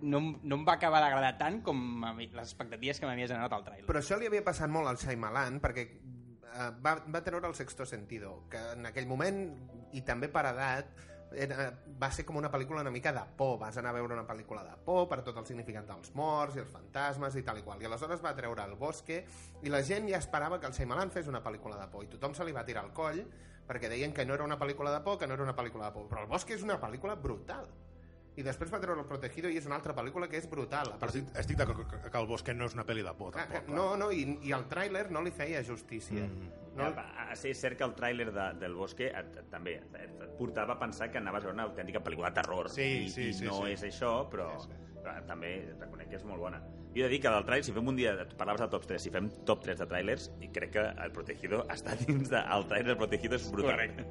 [0.02, 3.86] no, no em va acabar d'agradar tant com les expectatives que m'havia generat el tràiler
[3.88, 7.86] Però això li havia passat molt al Shyamalan, perquè eh, va, va treure el sexto
[7.86, 9.42] sentido, que en aquell moment,
[9.94, 10.92] i també per edat,
[11.32, 13.58] era, va ser com una pel·lícula una mica de por.
[13.60, 16.62] Vas anar a veure una pel·lícula de por per tot el significat dels morts i
[16.62, 17.80] els fantasmes i tal i qual.
[17.82, 19.22] I aleshores va treure el bosque
[19.62, 22.36] i la gent ja esperava que el Shyamalan fes una pel·lícula de por i tothom
[22.36, 23.22] se li va tirar al coll
[23.68, 25.96] perquè deien que no era una pel·lícula de por, que no era una pel·lícula de
[25.96, 26.08] por.
[26.10, 27.68] Però el bosque és una pel·lícula brutal.
[28.36, 30.94] I després va treure el Protegido i és una altra pel·lícula que és brutal.
[31.00, 33.44] Però estic, estic d'acord que, que el Bosque no és una pel·li de por, Clar,
[33.50, 33.66] tampoc.
[33.68, 36.24] clar, no, no, i, i el tràiler no li feia justícia.
[36.24, 36.50] Mm.
[36.72, 37.04] No, No, va,
[37.36, 40.72] sí, és cert que el tràiler de, del Bosque et, et, també et, et portava
[40.72, 43.34] a pensar que anaves a veure una autèntica pel·lícula de terror Sí, i, sí, i
[43.36, 43.74] sí, no sí.
[43.74, 44.94] és això, però, Sí, sí.
[45.02, 46.62] però també reconec que és molt bona.
[46.96, 49.00] Jo he de dir que del tràiler, si fem un dia, parlaves de top 3,
[49.04, 52.40] si fem top 3 de tràilers, i crec que el Protegido està dins de...
[52.56, 53.76] El tràiler del Protegido és brutal.
[53.76, 54.08] Correcte.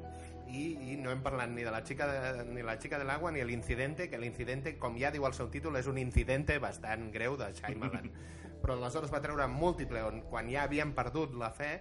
[0.52, 3.32] I, I no hem parlat ni de la xica de, ni la xica de l'agua
[3.32, 7.38] ni l'incidente, que l'incidente, com ja diu el seu títol, és un incidente bastant greu
[7.40, 8.12] de Shyamalan.
[8.62, 11.74] però aleshores va treure múltiple, on quan ja havien perdut la fe,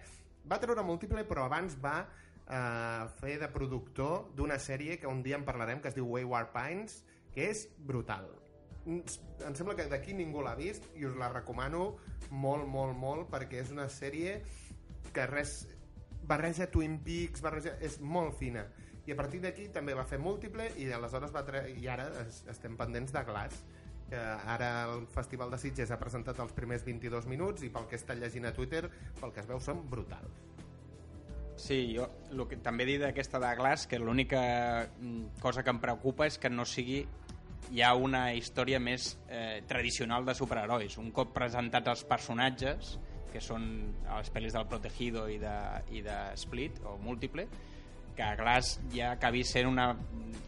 [0.49, 5.37] va treure múltiple, però abans va eh, fer de productor d'una sèrie que un dia
[5.37, 7.03] en parlarem, que es diu Wayward Pines,
[7.35, 8.25] que és brutal.
[8.89, 11.91] Em sembla que d'aquí ningú l'ha vist i us la recomano
[12.31, 14.39] molt, molt, molt, perquè és una sèrie
[15.13, 15.67] que res
[16.27, 18.65] barreja Twin Peaks, barreja, és molt fina.
[19.07, 21.65] I a partir d'aquí també va fer múltiple i aleshores va tre...
[21.73, 23.63] i ara es, estem pendents de Glass
[24.11, 27.95] que ara el Festival de Sitges ha presentat els primers 22 minuts i pel que
[27.95, 28.83] està llegint a Twitter,
[29.21, 30.41] pel que es veu, són brutals.
[31.61, 34.41] Sí, jo el que també he dit d'aquesta de Glass que l'única
[34.83, 37.05] mm, cosa que em preocupa és que no sigui
[37.71, 40.97] ja una història més eh, tradicional de superherois.
[40.99, 42.97] Un cop presentats els personatges,
[43.31, 43.65] que són
[44.05, 45.55] les pel·lis del Protegido i de,
[45.95, 47.47] i de Split, o Múltiple,
[48.15, 49.91] que Glass ja acabi sent una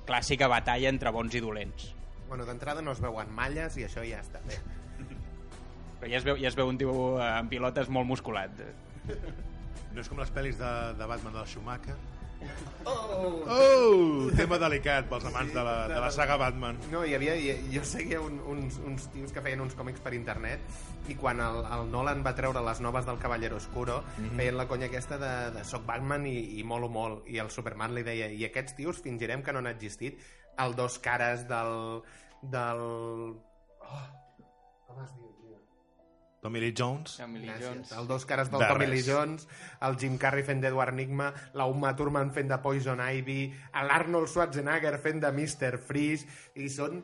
[0.08, 1.90] clàssica batalla entre bons i dolents.
[2.28, 4.60] Bueno, d'entrada no es veuen malles i això ja està bé.
[6.00, 8.64] Però ja es veu, ja es veu un tio amb pilotes molt musculat.
[9.94, 11.96] No és com les pel·lis de, de Batman del Schumacher.
[12.86, 13.44] Oh!
[13.48, 14.30] Oh!
[14.36, 16.80] Tema delicat pels amants de, la, de la saga Batman.
[16.92, 17.36] No, hi havia,
[17.72, 20.64] jo seguia un, uns, uns tios que feien uns còmics per internet
[21.12, 24.38] i quan el, el Nolan va treure les noves del Cavallero Oscuro mm -hmm.
[24.38, 27.94] feien la conya aquesta de, de soc Batman i, i molo molt i el Superman
[27.94, 30.20] li deia i aquests tios fingirem que no han existit
[30.58, 32.04] el dos cares del
[32.42, 32.82] del
[33.80, 34.08] oh,
[34.88, 35.33] com es diu?
[36.44, 37.16] Tommy Lee Jones.
[37.24, 37.66] Emily Gràcies.
[37.70, 37.92] Jones.
[37.98, 38.94] El dos cares del De Tommy res.
[38.94, 39.48] Lee Jones,
[39.88, 43.40] el Jim Carrey fent d'Edward Nigma, la Uma Thurman fent de Poison Ivy,
[43.88, 45.78] l'Arnold Schwarzenegger fent de Mr.
[45.80, 46.28] Freeze,
[46.60, 47.02] i són...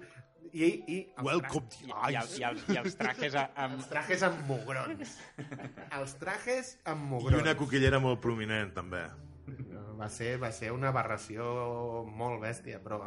[0.49, 3.75] I, i els Welcome I, to i, els, i, els, I els trajes a- amb...
[3.77, 5.11] Els trajes amb mugrons.
[5.99, 7.43] Els trajes amb I mugrons.
[7.43, 9.03] una coquillera molt prominent, també.
[9.99, 11.45] Va ser, va ser una aberració
[12.09, 12.97] molt bèstia, però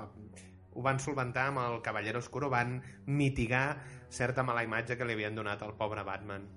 [0.75, 5.37] ho van solventar amb el Cavallero Oscuro, van mitigar certa mala imatge que li havien
[5.37, 6.49] donat al pobre Batman.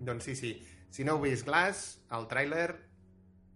[0.00, 0.54] Doncs sí, sí.
[0.90, 2.68] Si no heu vist Glass, el tràiler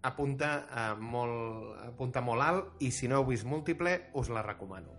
[0.05, 4.93] apunta, a molt, apunta molt alt i si no heu vist múltiple, us la recomano.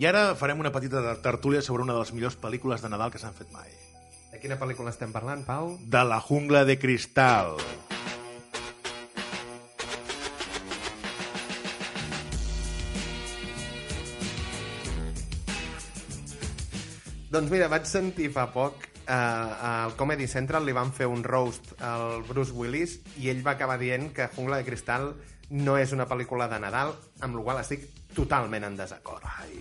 [0.00, 3.20] I ara farem una petita tertúlia sobre una de les millors pel·lícules de Nadal que
[3.20, 3.68] s'han fet mai.
[4.30, 5.74] De quina pel·lícula estem parlant, Pau?
[5.92, 7.58] De la jungla de cristal.
[17.30, 21.76] Doncs mira, vaig sentir fa poc eh, al Comedy Central li van fer un roast
[21.78, 25.12] al Bruce Willis i ell va acabar dient que Jungla de Cristal
[25.50, 26.90] no és una pel·lícula de Nadal,
[27.22, 29.26] amb la qual estic totalment en desacord.
[29.42, 29.58] Ai,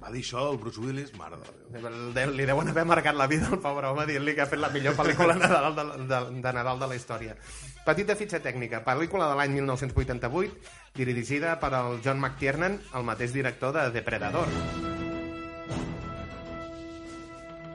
[0.00, 1.80] va dir això el Bruce Willis, mare de
[2.16, 2.34] Déu.
[2.36, 4.96] Li deuen haver marcat la vida al pobre home dient-li que ha fet la millor
[4.96, 7.36] pel·lícula de Nadal de, de, de Nadal de la història.
[7.88, 8.84] Petita fitxa tècnica.
[8.84, 14.52] Pel·lícula de l'any 1988, dirigida per el John McTiernan, el mateix director de Depredador.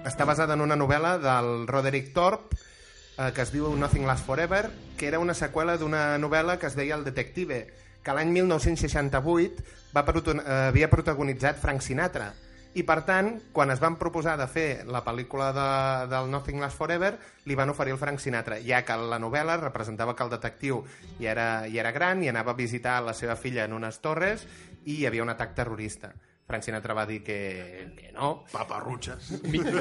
[0.01, 4.63] Està basada en una novel·la del Roderick Thorpe eh, que es diu Nothing Lasts Forever,
[4.97, 7.67] que era una seqüela d'una novel·la que es deia El Detective,
[8.01, 12.31] que l'any 1968 va proto havia protagonitzat Frank Sinatra.
[12.71, 15.67] I, per tant, quan es van proposar de fer la pel·lícula de,
[16.09, 17.11] del Nothing Lasts Forever,
[17.45, 20.81] li van oferir el Frank Sinatra, ja que la novel·la representava que el detectiu
[21.19, 24.47] ja era, ja era gran i anava a visitar la seva filla en unes torres
[24.85, 26.15] i hi havia un atac terrorista.
[26.51, 27.37] Frank Sinatra va dir que,
[27.95, 29.31] que no, Paparrutxes.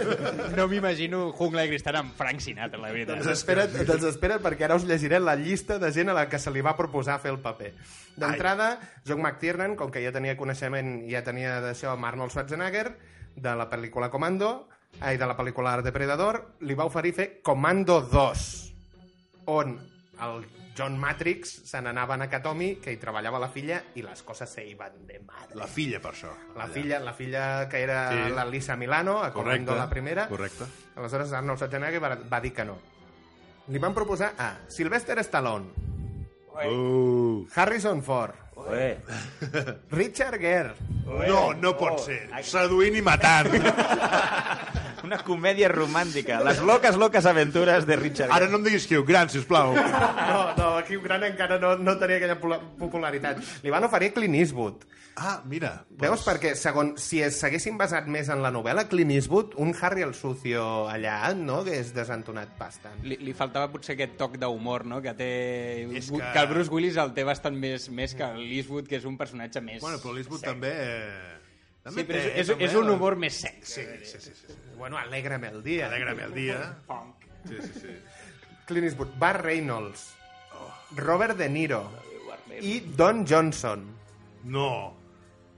[0.56, 3.18] No m'imagino Jungla de Cristal amb Frank Sinatra, la veritat.
[3.18, 6.38] Doncs espera't, doncs espera't perquè ara us llegiré la llista de gent a la que
[6.38, 7.72] se li va proposar fer el paper.
[8.20, 8.70] D'entrada,
[9.08, 12.86] John McTiernan, com que ja tenia coneixement, ja tenia d'això amb Arnold Schwarzenegger,
[13.34, 14.68] de la pel·lícula Comando,
[15.00, 18.48] ai, de la pel·lícula Depredador, li va oferir fer Comando 2,
[19.58, 19.78] on
[20.20, 20.42] el
[20.76, 24.64] John Matrix se n'anava a Nakatomi, que hi treballava la filla, i les coses se
[24.66, 25.56] iban de madre.
[25.58, 26.30] La filla, per això.
[26.56, 26.72] La Allà.
[26.72, 28.32] filla, la filla que era Sí.
[28.34, 30.28] la Lisa Milano, a Correcte, la primera.
[30.28, 30.64] correcte.
[30.96, 32.78] Aleshores Arnold Schwarzenegger va, va dir que no.
[33.68, 35.66] Li van proposar a Sylvester Stallone,
[36.66, 37.46] Uh.
[37.54, 38.98] Harrison Ford, Ué,
[39.90, 40.74] Richard Gere,
[41.06, 42.28] No, no pot ser.
[42.44, 43.48] Seduint i matant.
[45.10, 46.38] una comèdia romàntica.
[46.46, 49.74] Les loques, loques aventures de Richard Ara no em diguis Hugh Grant, sisplau.
[50.30, 52.38] No, no, Hugh Grant encara no, no tenia aquella
[52.78, 53.42] popularitat.
[53.64, 54.86] Li van oferir Clint Eastwood.
[55.20, 55.72] Ah, mira.
[56.00, 56.22] Veus?
[56.24, 60.14] Perquè, segons, si es s'haguessin basat més en la novel·la, Clint Eastwood, un Harry el
[60.14, 63.02] Sucio allà, no?, hagués desentonat bastant.
[63.04, 65.30] Li, li faltava potser aquest toc d'humor, no?, que té...
[65.90, 66.22] És que...
[66.22, 69.18] que- que el Bruce Willis el té bastant més, més que l'Eastwood, que és un
[69.20, 69.82] personatge més...
[69.82, 70.70] Bueno, però l'Eastwood també...
[70.78, 71.36] eh,
[71.88, 73.62] Sí, però és, és, és un humor més sec.
[73.64, 74.34] Sí, sí, sí.
[74.36, 74.56] sí.
[74.76, 75.88] Bueno, alegra'm el dia.
[75.88, 76.60] Alegra'm el dia.
[77.48, 77.96] Sí, sí, sí.
[78.68, 80.10] Clint Eastwood, Bart Reynolds,
[80.96, 81.82] Robert De Niro
[82.60, 83.86] i Don Johnson.
[84.44, 84.96] No.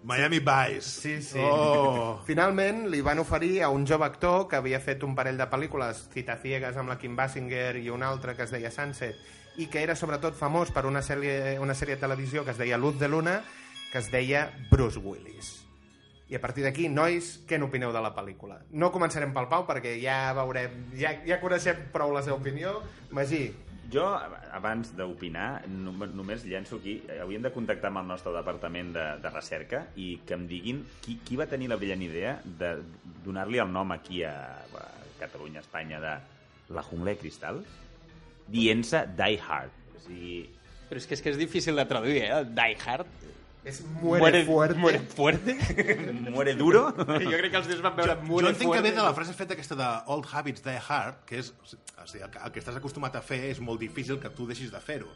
[0.05, 0.81] Miami Vice.
[0.81, 1.39] Sí, sí.
[1.43, 2.21] Oh.
[2.27, 6.07] Finalment li van oferir a un jove actor que havia fet un parell de pel·lícules,
[6.15, 9.19] Cita Ciegas amb la Kim Basinger i un altre que es deia Sunset,
[9.63, 12.81] i que era sobretot famós per una sèrie, una sèrie de televisió que es deia
[12.81, 13.43] Luz de Luna,
[13.93, 15.61] que es deia Bruce Willis.
[16.33, 18.55] I a partir d'aquí, nois, què n'opineu de la pel·lícula?
[18.81, 22.79] No començarem pel Pau perquè ja veurem, ja, ja coneixem prou la seva opinió.
[23.13, 23.51] Magí,
[23.93, 24.07] Jo,
[24.57, 26.95] abans d'opinar, no, només llenço aquí...
[27.21, 31.19] Hauríem de contactar amb el nostre departament de, de recerca i que em diguin qui,
[31.21, 32.71] qui va tenir la brillant idea de
[33.27, 34.33] donar-li el nom aquí a,
[34.65, 34.87] a
[35.21, 36.15] Catalunya, a Espanya, de
[36.73, 37.61] La jungla de cristal,
[38.49, 39.77] dient-se Die Hard.
[39.93, 40.41] O sigui,
[40.89, 42.41] Però és que és, que és difícil de traduir, eh?
[42.49, 43.13] Die Hard.
[43.65, 44.79] És muere, fuerte.
[44.79, 45.57] Muere fuerte.
[46.35, 46.89] muere duro.
[47.23, 48.89] jo crec que els dies van veure Jo Muere entenc que fuerte.
[48.91, 51.53] ve de la frase feta aquesta de Old Habits Die Hard, que és...
[51.63, 54.49] O sigui, el, que, el que estàs acostumat a fer és molt difícil que tu
[54.51, 55.11] deixis de fer-ho.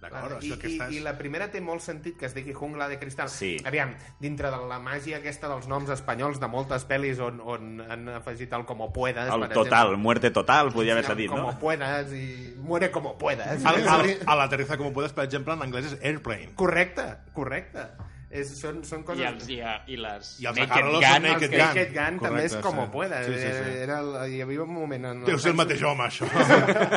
[0.00, 0.38] D'acord?
[0.40, 0.92] I, i, estàs...
[0.96, 3.28] I la primera té molt sentit que es digui Jungla de Cristal.
[3.32, 3.52] Sí.
[3.68, 8.08] Aviam, dintre de la màgia aquesta dels noms espanyols de moltes pel·lis on, on han
[8.16, 10.02] afegit el Como Puedas, El per total, exemple.
[10.02, 11.58] muerte total, podria haver-se dit, Como no?
[11.60, 13.64] Puedas i Muere Como Puedas.
[13.64, 16.54] Al, al, a l'aterriza com puedes, per exemple, en anglès és airplane.
[16.56, 17.90] Correcte, correcte.
[18.30, 19.24] És, són, són coses...
[19.24, 19.56] I, els, i,
[19.90, 21.64] i les I els Naked Gun, són Naked que- Gun.
[21.66, 22.90] Naked Gun també és Correcte, Como sí.
[22.92, 23.26] Puedas.
[23.26, 23.72] Sí, sí, sí.
[23.82, 25.08] Era, el- hi havia un moment...
[25.10, 26.28] En Deu ser el mateix home, això.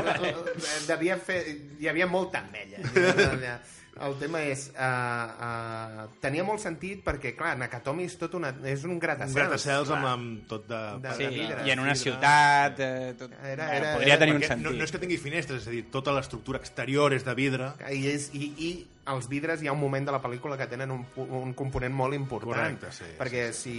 [0.92, 1.40] devia fer...
[1.82, 3.58] Hi havia molta ametlla.
[4.02, 4.72] El tema és...
[4.74, 8.50] Uh, uh, tenia molt sentit perquè, clar, Nakatomi és tot una...
[8.66, 9.36] És un Un gratacels.
[9.38, 10.80] gratacels amb, amb tot de...
[11.04, 11.68] De- Sí, de vidre.
[11.68, 12.80] i en una ciutat...
[12.80, 13.32] Eh, tot...
[13.44, 14.66] Era- eh, era- podria era- tenir un sentit.
[14.66, 17.70] no, no és que tingui finestres, és a dir, tota l'estructura exterior és de vidre.
[17.92, 18.72] I, és, i, I
[19.14, 22.18] els vidres hi ha un moment de la pel·lícula que tenen un, un component molt
[22.18, 22.80] important.
[22.80, 23.76] Correcte, sí, Perquè si,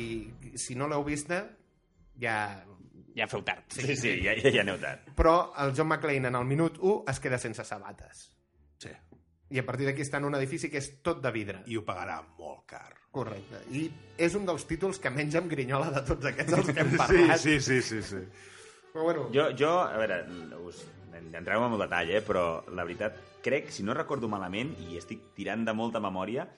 [0.54, 1.42] si no l'heu vista,
[2.20, 2.38] ja...
[3.14, 3.62] Ja feu tard.
[3.70, 5.04] Sí, sí, ja, ja, ja aneu tard.
[5.14, 8.24] Però el John McClane en el minut 1 es queda sense sabates.
[9.48, 9.54] Sí.
[9.56, 11.62] I a partir d'aquí està en un edifici que és tot de vidre.
[11.66, 12.94] I ho pagarà molt car.
[13.14, 13.60] Correcte.
[13.70, 13.84] I
[14.18, 16.96] és un dels títols que menys em grinyola de tots aquests dels que hem Sí,
[16.96, 17.38] parlat.
[17.38, 18.22] sí, sí, sí, sí.
[18.92, 20.24] Però bueno, Jo, jo a veure,
[20.64, 20.84] us,
[21.34, 25.20] entreu en el detall, eh, però la veritat, crec, si no recordo malament, i estic
[25.36, 26.48] tirant de molta memòria,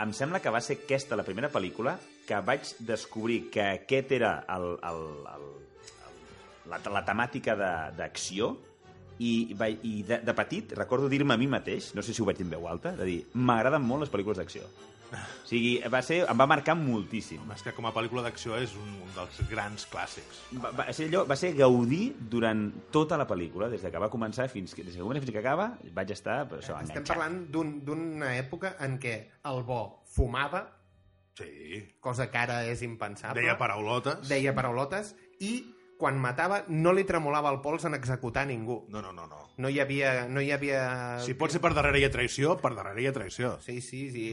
[0.00, 4.44] em sembla que va ser aquesta la primera pel·lícula que vaig descobrir que aquest era
[4.48, 5.02] el, el,
[5.34, 5.46] el,
[6.08, 8.56] el, la, la temàtica de- d'acció
[9.20, 9.32] i,
[9.84, 12.46] i de, de petit recordo dir-me a mi mateix, no sé si ho vaig dir
[12.48, 14.64] en veu alta, de dir, m'agraden molt les pel·lícules d'acció.
[15.10, 17.40] O sigui, va ser, em va marcar moltíssim.
[17.50, 20.38] És que com a pel·lícula d'acció és un, un dels grans clàssics.
[20.62, 24.08] Va, va, ser allò, va ser gaudir durant tota la pel·lícula, des de que va
[24.12, 27.10] començar fins que, des que comença fins que acaba, vaig estar per això, Estem enganxat.
[27.10, 29.16] parlant d'un- d'una època en què
[29.50, 29.80] el bo
[30.14, 30.68] fumava,
[31.34, 31.96] Sí.
[32.00, 33.40] cosa que ara és impensable.
[33.40, 34.28] Deia paraulotes.
[34.28, 35.64] Deia paraulotes i
[36.00, 38.80] quan matava no li tremolava el pols en executar ningú.
[38.88, 39.42] No, no, no, no.
[39.60, 40.24] No hi havia...
[40.32, 40.80] No hi havia...
[41.20, 43.52] Si pot ser per darrere hi ha traïció, per darrere hi ha traïció.
[43.60, 44.26] Sí, sí, sí.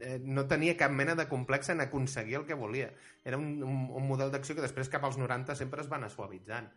[0.00, 2.90] eh, No tenia cap mena de complex en aconseguir el que volia.
[3.24, 6.10] Era un, un, un model d'acció que després cap als 90 sempre es va anar
[6.10, 6.72] suavitzant.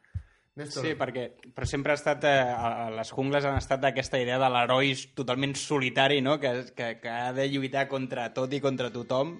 [0.57, 4.47] Néstor, Sí, perquè però sempre ha estat, eh, les jungles han estat aquesta idea de
[4.49, 6.39] l'heroi totalment solitari, no?
[6.41, 9.35] que, que, que ha de lluitar contra tot i contra tothom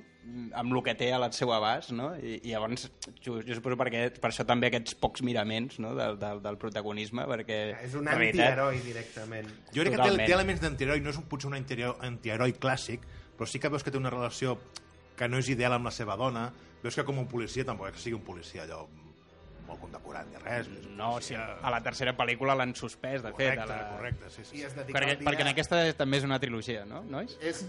[0.57, 2.09] amb el que té al seu abast, no?
[2.17, 2.87] I, i llavors,
[3.23, 5.93] jo, jo suposo perquè, per això també aquests pocs miraments no?
[5.97, 7.59] del, del, del protagonisme, perquè...
[7.87, 9.49] és un antiheroi directament.
[9.71, 10.25] Jo crec que té, Totalment.
[10.25, 13.07] té elements d'antiheroi, no és un, potser un antiheroi, antiheroi clàssic,
[13.37, 14.57] però sí que veus que té una relació
[15.17, 16.49] que no és ideal amb la seva dona,
[16.83, 18.85] veus que com un policia tampoc és que sigui un policia allò
[19.67, 20.69] molt condecorat ni res.
[20.97, 23.57] No, o sigui, a la tercera pel·lícula l'han suspès, de fet.
[23.59, 23.89] correcte, A la...
[23.95, 24.61] correcte, sí, sí.
[24.61, 25.27] I es Perquè, dia...
[25.27, 27.35] perquè en aquesta també és una trilogia, no, nois?
[27.41, 27.65] És...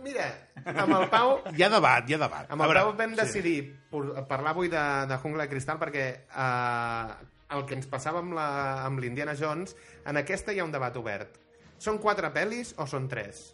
[0.00, 0.30] Mira,
[0.64, 2.46] amb el Pau Hi ha debat, hi ha debat.
[2.48, 3.20] Amb A el veure, Pau vam sí.
[3.20, 3.56] decidir
[3.90, 7.14] por- parlar avui de, de Jungla de Cristal perquè eh,
[7.56, 9.74] el que ens passava amb la- amb l'Indiana Jones,
[10.06, 11.36] en aquesta hi ha un debat obert.
[11.80, 13.50] Són quatre pel·lis o són tres?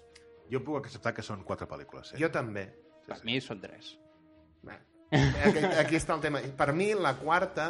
[0.51, 2.13] Jo puc acceptar que són quatre pel·lícules.
[2.13, 2.21] Sí.
[2.23, 2.69] Jo també.
[3.07, 3.97] Per mi són tres.
[4.67, 4.77] Bé,
[5.11, 6.43] aquí, aquí està el tema.
[6.59, 7.69] Per mi, la quarta,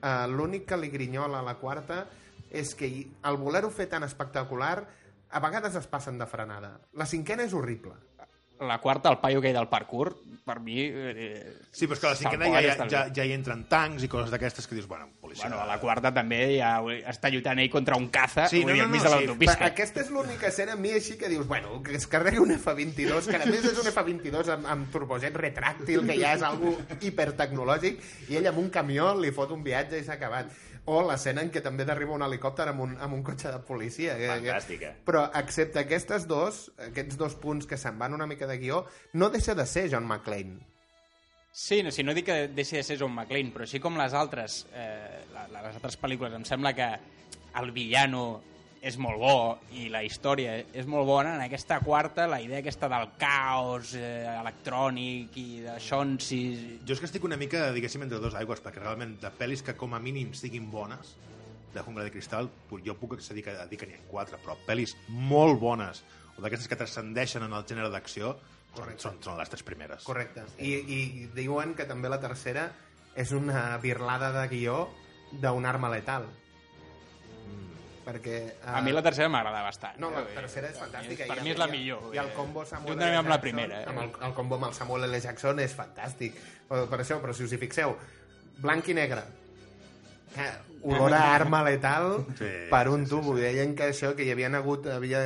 [0.00, 2.06] eh, l'únic que li grinyola a la quarta
[2.48, 2.88] és que
[3.28, 4.86] al voler-ho fer tan espectacular,
[5.28, 6.78] a vegades es passen de frenada.
[6.96, 7.94] La cinquena és horrible.
[8.60, 10.14] La quarta, el paio que hi del parkour,
[10.48, 10.80] per mi...
[10.88, 14.02] Eh, Sí, però és que a la cinquena ja, ja, ja, ja hi entren tancs
[14.02, 15.46] i coses d'aquestes que dius, bueno, policia...
[15.46, 16.72] Bueno, a la quarta també ja
[17.12, 19.12] està lluitant ell contra un caza, Sí, no, dir, no, no, de sí.
[19.14, 19.58] l'autopista.
[19.60, 22.54] Va, Aquesta és l'única escena a mi així que dius, bueno, que es carregui un
[22.56, 26.74] F-22, que a més és un F-22 amb, amb turbojet retràctil, que ja és algo
[26.98, 28.00] hipertecnològic,
[28.32, 30.50] i ell amb un camió li fot un viatge i s'ha acabat.
[30.88, 34.14] O l'escena en què també derriba un helicòpter amb un, amb un cotxe de policia.
[34.30, 34.94] Fantàstica.
[35.04, 38.82] Però, excepte aquestes dos, aquests dos punts que se'n van una mica de guió,
[39.14, 40.58] no deixa de ser John McClane.
[41.52, 44.14] Sí, no, si no dic que deixi de ser John McClane, però així com les
[44.14, 46.92] altres, eh, les altres pel·lícules, em sembla que
[47.58, 48.40] el villano
[48.78, 49.38] és molt bo
[49.74, 54.26] i la història és molt bona, en aquesta quarta la idea aquesta del caos eh,
[54.30, 56.60] electrònic i de xonsis...
[56.86, 59.74] Jo és que estic una mica, diguéssim, entre dos aigües, perquè realment de pel·lis que
[59.78, 61.16] com a mínim siguin bones,
[61.74, 62.48] de Jungla de Cristal,
[62.84, 66.04] jo puc accedir a dir que n'hi ha quatre, però pel·lis molt bones,
[66.38, 68.36] o d'aquestes que transcendeixen en el gènere d'acció,
[68.76, 70.04] són, són, són les tres primeres.
[70.06, 70.44] Correcte.
[70.62, 72.68] I, I diuen que també la tercera
[73.18, 74.84] és una birlada de guió
[75.42, 76.28] d'un arma letal.
[78.08, 78.36] Perquè...
[78.56, 79.98] eh, A mi la tercera m'agrada bastant.
[80.00, 81.26] No, la eh, tercera és fantàstica.
[81.28, 82.06] Per mi és la millor.
[82.16, 83.08] I el combo Samuel L.
[83.18, 83.82] amb la Jackson, primera.
[83.82, 83.88] Eh?
[83.90, 85.20] Amb el, el combo amb el Samuel L.
[85.20, 86.38] Jackson és fantàstic.
[86.70, 87.92] Per, per això, però si us hi fixeu,
[88.64, 89.26] blanc i negre.
[90.82, 93.34] Olor a arma letal Sí, per un tubo.
[93.38, 95.22] I deien que això, que hi havia hagut, havia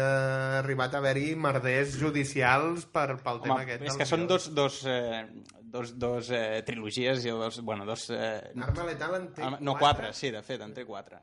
[0.60, 3.84] arribat a haver-hi merders judicials per, pel tema Home, aquest.
[3.90, 5.26] és que són dos, dos, eh,
[5.62, 8.08] dos, dos eh, trilogies, i dos, bueno, dos...
[8.10, 11.20] Eh, Arma letal en té no, quatre, sí, de fet, en té quatre.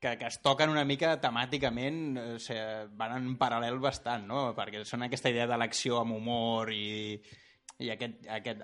[0.00, 4.48] Que, que es toquen una mica temàticament, eh, o sigui, van en paral·lel bastant, no?
[4.56, 7.20] Perquè són aquesta idea de l'acció amb humor i,
[7.80, 8.60] i aquest, aquest,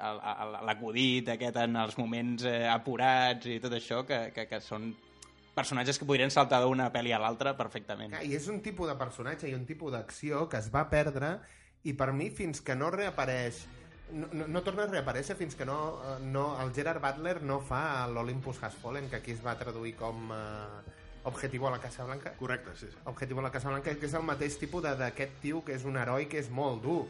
[0.67, 4.91] l'acudit aquest en els moments eh, apurats i tot això, que, que, que són
[5.57, 8.12] personatges que podrien saltar d'una pel·li a l'altra perfectament.
[8.23, 11.39] I és un tipus de personatge i un tipus d'acció que es va perdre
[11.89, 13.62] i per mi fins que no reapareix
[14.12, 17.57] no, no, no torna a reaparèixer fins que no, eh, no el Gerard Butler no
[17.64, 20.93] fa l'Olympus Has Fallen que aquí es va traduir com eh,
[21.27, 22.97] Objetivo a la Casa Blanca Correcte, sí, sí.
[23.11, 25.83] Objetivo a la Casa Blanca, que és el mateix tipus de- d'aquest tio que és
[25.89, 27.01] un heroi que és molt dur.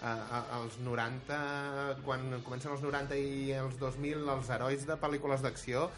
[0.00, 5.90] Als 90, quan comencen els 90 i els 2000, els herois de pel·lícules d'acció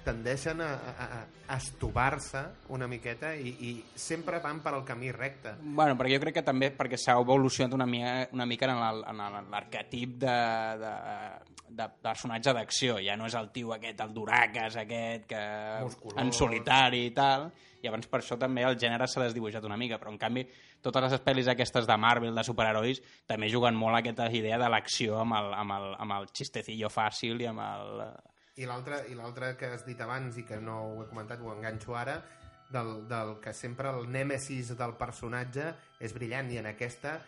[0.00, 2.40] tendeixen a, a, a- estovar-se
[2.72, 5.52] una miqueta i, i sempre van per al camí recte.
[5.60, 10.14] Bueno, perquè jo crec que també perquè s'ha evolucionat una mica, una mica en l'arquetip
[10.24, 10.36] de,
[10.80, 10.94] de,
[11.82, 12.96] de personatge d'acció.
[13.04, 15.44] Ja no és el tio aquest, el duraques aquest, que
[15.84, 16.16] Musculós.
[16.24, 17.50] en solitari i tal,
[17.82, 20.46] i abans per això també el gènere s'ha desdibuixat una mica, però en canvi
[20.84, 24.68] totes les pel·lis aquestes de Marvel, de superherois, també juguen molt a aquesta idea de
[24.72, 28.04] l'acció amb, el, amb, el, amb el xistecillo fàcil i amb el...
[28.60, 31.52] I l'altre i l'altre que has dit abans i que no ho he comentat, ho
[31.54, 32.18] enganxo ara,
[32.70, 37.18] del, del que sempre el nèmesis del personatge és brillant i en aquesta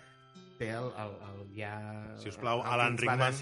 [0.59, 1.77] té el, el, el ja...
[2.21, 3.41] Si us plau, Alan Rickman.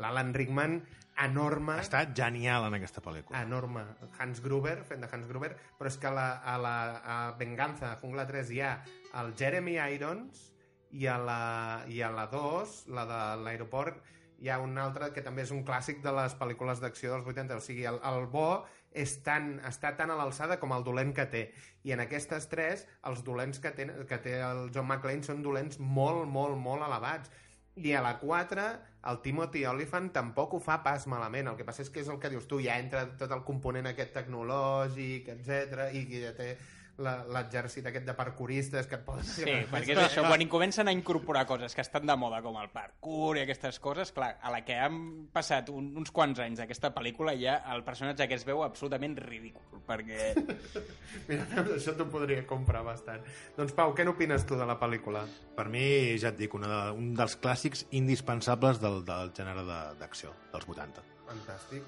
[0.00, 0.78] L'Alan Rickman
[1.18, 3.42] enorme, Està genial en aquesta pel·lícula.
[3.42, 3.84] enorme.
[4.18, 7.92] Hans Gruber, fent de Hans Gruber, però és que a la, a la a Venganza,
[7.92, 8.72] a Jungla 3, hi ha
[9.20, 10.52] el Jeremy Irons
[10.92, 14.02] i a la, i a la 2, la de l'aeroport,
[14.42, 17.56] hi ha un altre que també és un clàssic de les pel·lícules d'acció dels 80,
[17.56, 21.24] o sigui, el, el bo és tan, està tan a l'alçada com el dolent que
[21.30, 21.42] té.
[21.86, 25.78] I en aquestes tres, els dolents que té, que té el John McClane són dolents
[25.78, 27.30] molt, molt, molt elevats.
[27.76, 28.66] I a la 4,
[29.10, 31.48] el Timothy Olyphant tampoc ho fa pas malament.
[31.50, 33.90] El que passa és que és el que dius tu, ja entra tot el component
[33.90, 36.52] aquest tecnològic, etc i que ja té
[37.00, 39.24] l'exèrcit aquest de parkouristes que et poden...
[39.24, 42.58] Sí, perquè és això, quan hi comencen a incorporar coses que estan de moda, com
[42.60, 44.98] el parkour i aquestes coses, clar, a la que han
[45.32, 49.80] passat un, uns quants anys d'aquesta pel·lícula ja el personatge que es veu absolutament ridícul,
[49.88, 50.32] perquè...
[51.28, 51.46] Mira,
[51.78, 53.24] això t'ho podria comprar bastant.
[53.56, 55.24] Doncs Pau, què n'opines tu de la pel·lícula?
[55.56, 55.86] Per mi,
[56.20, 60.68] ja et dic, una de, un dels clàssics indispensables del, del gènere de- d'acció, dels
[60.68, 61.04] 80.
[61.32, 61.82] Fantàstic.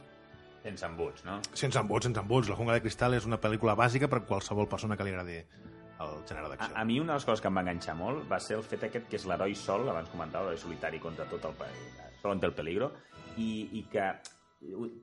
[0.64, 1.38] Sense embuts, no?
[1.52, 2.48] Sense embuts, sense embuts.
[2.48, 5.38] La jungla de cristal és una pel·lícula bàsica per a qualsevol persona que li agradi
[6.04, 6.74] el gènere A, d'acció.
[6.80, 8.82] a mi una de les coses que em va enganxar molt va ser el fet
[8.88, 12.46] aquest que és l'heroi sol, abans comentava, l'heroi solitari contra tot el país, sol ante
[12.48, 12.90] el peligro,
[13.36, 14.08] i, i que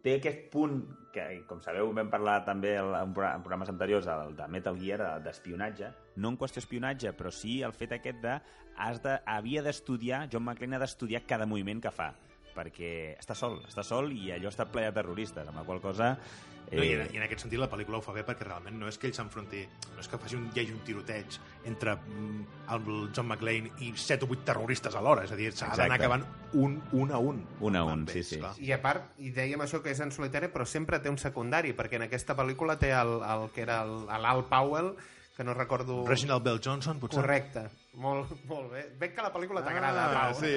[0.03, 0.81] té aquest punt
[1.13, 4.79] que, com sabeu, vam parlar també en, en progr- en programes anteriors el de Metal
[4.81, 8.39] Gear, d'espionatge, no en qüestió espionatge, però sí el fet aquest de,
[8.81, 12.09] has de havia d'estudiar, John McClane ha d'estudiar cada moviment que fa
[12.55, 16.13] perquè està sol, està sol i allò està ple de terroristes, amb la qual cosa...
[16.15, 18.77] eh, No, i, en, I en aquest sentit la pel·lícula ho fa bé perquè realment
[18.79, 21.35] no és que ell s'enfronti, no és que faci un, hi hagi un tiroteig
[21.67, 25.67] entre mm, el John McClane i 7 o 8 terroristes alhora, és a dir, s'ha
[25.75, 26.23] d'anar acabant
[26.53, 27.41] un, un a un.
[27.59, 28.39] Un a un, sí, ells, sí.
[28.39, 28.53] clar.
[28.63, 31.73] I a part, i dèiem això que és en solitari, però sempre té un secundari,
[31.75, 34.93] perquè en aquesta pel·lícula té el, el que era el- l'Al Powell,
[35.35, 36.05] que no recordo...
[36.07, 37.19] Reginald Bell Johnson, potser?
[37.19, 37.67] Correcte.
[37.93, 38.85] Molt, molt bé.
[38.97, 40.39] Veig que la pel·lícula t'agrada, Ah, Pau.
[40.39, 40.53] sí.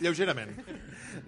[0.00, 0.56] Lleugerament.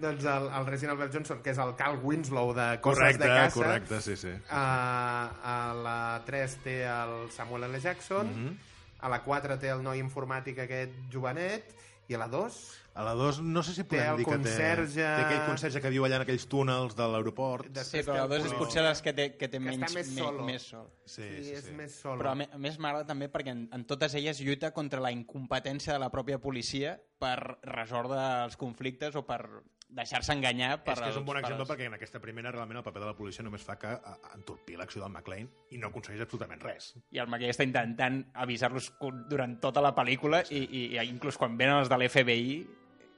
[0.01, 3.29] doncs el, el Reginald Bell Johnson, que és el Cal Winslow de Coses Correcte, de
[3.29, 3.53] Casa.
[3.59, 4.31] correcte, sí, sí.
[4.49, 7.79] A, a la 3 té el Samuel L.
[7.79, 8.57] Jackson, Mhm.
[9.01, 11.75] a la 4 té el noi informàtic aquest jovenet,
[12.07, 12.57] i a la 2
[12.95, 15.89] A la 2 no sé si podem dir que té, conserge- té aquell conserge que
[15.91, 17.67] viu allà en aquells túnels de l'aeroport.
[17.67, 19.83] De- Sí, però la dos és Però- potser les que té, que té que menys,
[19.83, 20.43] està més solo.
[20.47, 20.87] més sol.
[21.03, 21.73] Sí, sí, sí, és sí.
[21.73, 22.21] més solo.
[22.23, 25.99] Però a més m'agrada també perquè en, en totes elles lluita contra la incompetència de
[25.99, 29.41] la pròpia policia per resoldre els conflictes o per
[29.87, 32.77] deixar-se enganyar per és que és un bon exemple els- perquè en aquesta primera realment
[32.79, 35.87] el paper de la policia només fa que a- entorpir l'acció del McLean i no
[35.87, 36.95] aconsegueix absolutament res.
[37.11, 38.91] i el McKay està intentant avisar-los
[39.29, 42.67] durant tota la pel·lícula i, i, i inclús quan venen els de l'FBI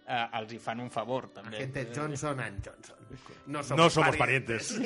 [0.07, 1.57] eh, els hi fan un favor també.
[1.57, 2.95] Agente Johnson and Johnson.
[3.47, 4.75] No somos, No somos parientes.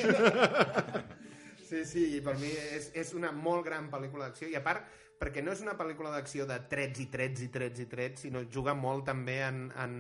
[1.71, 4.83] Sí, sí, i per mi és, és una molt gran pel·lícula d'acció i a part
[5.21, 8.41] perquè no és una pel·lícula d'acció de trets i trets i trets i trets, sinó
[8.51, 9.93] juga molt també en, en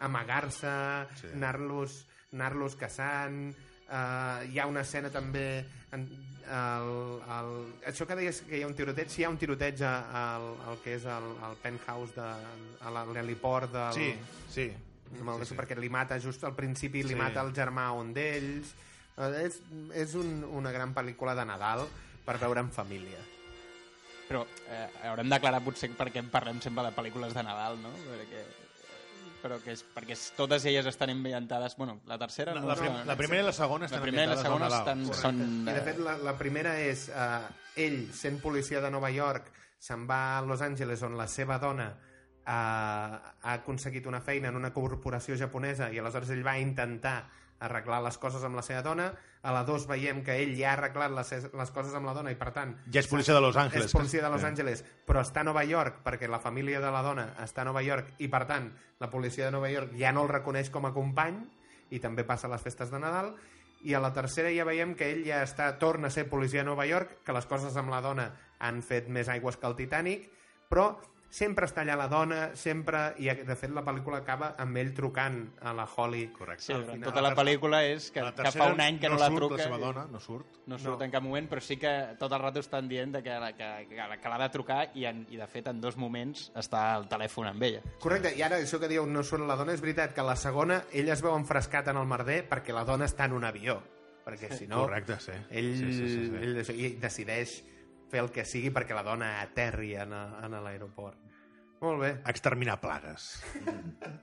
[0.00, 0.72] amagar-se,
[1.20, 1.28] Sí.
[1.34, 3.50] anar-los anar caçant,
[3.90, 6.04] uh, hi ha una escena també en,
[6.50, 6.90] el,
[7.26, 7.50] el,
[7.90, 10.78] això que deies que hi ha un tiroteig, sí hi ha un tiroteig al, al
[10.84, 12.28] que és el, el penthouse de,
[12.86, 14.14] a l'heliport del, Sí,
[14.48, 14.68] sí.
[15.18, 15.58] amb el, sí, sí.
[15.58, 17.18] perquè li mata just al principi, li Sí.
[17.18, 18.74] mata el germà un d'ells
[19.20, 19.56] Eh, és,
[19.98, 21.82] és un, una gran pel·lícula de Nadal
[22.24, 23.18] per veure en família
[24.30, 27.90] Però eh, haurem d'aclarar potser perquè parlem sempre de pel·lícules de Nadal, no?
[28.06, 28.44] Perquè,
[29.42, 31.76] però que és, perquè es- totes elles estan ambientades...
[31.76, 32.54] Bueno, la tercera...
[32.54, 34.68] La, no la, prim, la primera i la segona estan la primera i la segona
[34.68, 35.40] estan, són...
[35.64, 40.06] i de fet la, la primera és eh, ell sent policia de Nova York se'n
[40.08, 44.72] va a Los Angeles on la seva dona eh, ha aconseguit una feina en una
[44.76, 47.18] corporació japonesa i aleshores ell va intentar
[47.60, 49.10] arreglar les coses amb la seva dona
[49.42, 52.32] a la 2 veiem que ell ja ha arreglat les, les coses amb la dona
[52.32, 53.86] i per tant Ja és policia de Los Angeles.
[53.86, 54.46] és policia de Los Eh.
[54.46, 57.82] Angeles, però està a Nova York perquè la família de la dona està a Nova
[57.82, 60.92] York i, per tant, la policia de Nova York ja no el reconeix com a
[60.92, 61.38] company
[61.90, 63.34] i també passa a les festes de Nadal
[63.82, 66.66] i a la tercera ja veiem que ell ja està, torna a ser policia de
[66.68, 68.26] Nova York, que les coses amb la dona
[68.58, 70.26] han fet més aigües que el Titanic,
[70.68, 70.98] però
[71.30, 75.36] sempre està allà la dona, sempre, i de fet la pel·lícula acaba amb ell trucant
[75.62, 76.24] a la Holly.
[76.34, 76.64] Correcte.
[76.64, 77.04] Sí, final.
[77.06, 79.56] tota la pel·lícula és que, que fa un any que no, no la surt truca.
[79.56, 80.58] la seva dona, no surt.
[80.66, 81.04] No surt No.
[81.06, 84.18] en cap moment, però sí que tot el rato estan dient de que, que, que,
[84.20, 87.46] que l'ha de trucar i, en, i de fet en dos moments està al telèfon
[87.46, 87.80] amb ella.
[88.02, 90.36] Correcte, i ara això que diu no surt la dona, és veritat que a la
[90.36, 93.78] segona ell es veu enfrescat en el merder perquè la dona està en un avió,
[94.26, 94.82] perquè si no...
[94.82, 95.32] Correcte, sí.
[95.50, 96.72] Ell, Sí, sí, sí, sí.
[96.74, 97.60] ell i decideix
[98.10, 101.18] fer el que sigui perquè la dona aterri en, a- en l'aeroport.
[101.80, 102.10] Molt bé.
[102.28, 103.30] Exterminar plagues.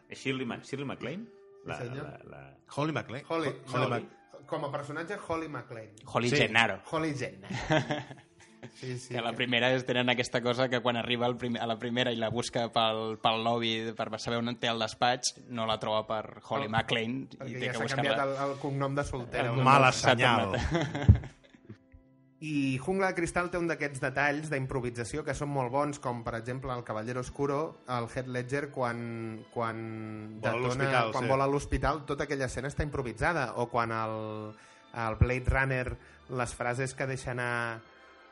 [0.09, 1.25] És Shirley, Ma Shirley MacLaine?
[1.65, 2.05] La, senyor.
[2.05, 2.43] la, la...
[2.75, 3.25] Holly McLean.
[3.27, 3.89] Holly, Holly Holly.
[4.05, 5.89] Mac- Com a personatge, Holly McLean.
[6.05, 6.37] Holly Sí.
[6.37, 6.81] Gennaro.
[6.91, 7.49] Holly Jenner.
[8.73, 9.13] Sí, sí.
[9.13, 12.11] Que la primera és, tenen aquesta cosa que quan arriba al primer, a la primera
[12.11, 16.01] i la busca pel, pel lobby per saber on té el despatx, no la troba
[16.09, 19.05] per Holly Oh, McLean i Perquè té ja que s'ha canviat el, el cognom de
[19.07, 19.53] soltera.
[19.53, 20.57] El Mala senyal.
[22.39, 26.35] I Jungla de Cristal té un d'aquests detalls d'improvisació que són molt bons, com per
[26.37, 28.99] exemple el Cavallero Oscuro, el Heath Ledger quan,
[29.53, 29.79] quan,
[30.43, 31.31] Vol detona, quan sí.
[31.31, 34.17] vol a l'hospital, tota aquella escena està improvisada, o quan el,
[34.93, 35.87] el Blade Runner,
[36.37, 37.81] les frases que deixa anar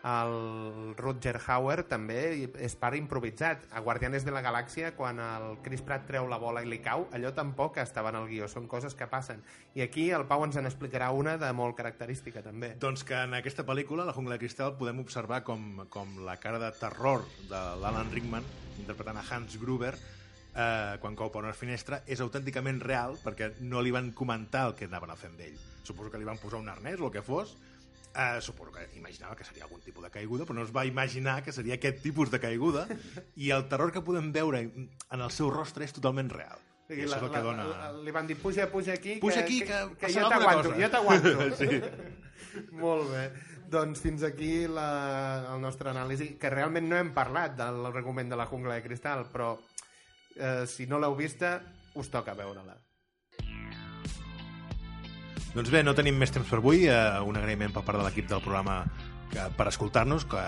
[0.05, 2.19] el Rutger Hauer també
[2.61, 3.63] és part improvisat.
[3.73, 7.07] A Guardianes de la Galàxia, quan el Chris Pratt treu la bola i li cau,
[7.15, 9.41] allò tampoc estava en el guió, són coses que passen.
[9.73, 12.75] I aquí el Pau ens en explicarà una de molt característica, també.
[12.79, 16.59] Doncs que en aquesta pel·lícula, La jungla de cristal, podem observar com, com la cara
[16.61, 18.45] de terror de l'Alan Rickman,
[18.77, 19.95] interpretant a Hans Gruber,
[20.53, 24.75] eh, quan cau per una finestra, és autènticament real perquè no li van comentar el
[24.77, 25.57] que anaven a fer amb ell.
[25.83, 27.57] Suposo que li van posar un arnès o el que fos,
[28.15, 31.41] eh, suposo que imaginava que seria algun tipus de caiguda, però no es va imaginar
[31.43, 32.87] que seria aquest tipus de caiguda,
[33.35, 36.61] i el terror que podem veure en el seu rostre és totalment real.
[36.85, 37.65] I això és el que dona...
[37.65, 40.73] la, li van dir, puja, puja aquí, Puja que, aquí, que, que que jo t'aguanto,
[40.77, 41.33] jo t'aguanto.
[41.57, 41.81] Sí.
[42.83, 43.25] Molt bé.
[43.73, 44.89] Doncs fins aquí la,
[45.55, 49.25] el nostre anàlisi, que realment no hem parlat de l'argument de la jungla de cristal,
[49.33, 49.55] però
[50.37, 51.57] eh, si no l'heu vista,
[51.97, 52.77] us toca veure-la.
[55.55, 56.85] Doncs bé, no tenim més temps per avui.
[56.91, 58.81] Eh, un agraïment per part de l'equip del programa
[59.31, 60.41] que, per escoltar-nos, que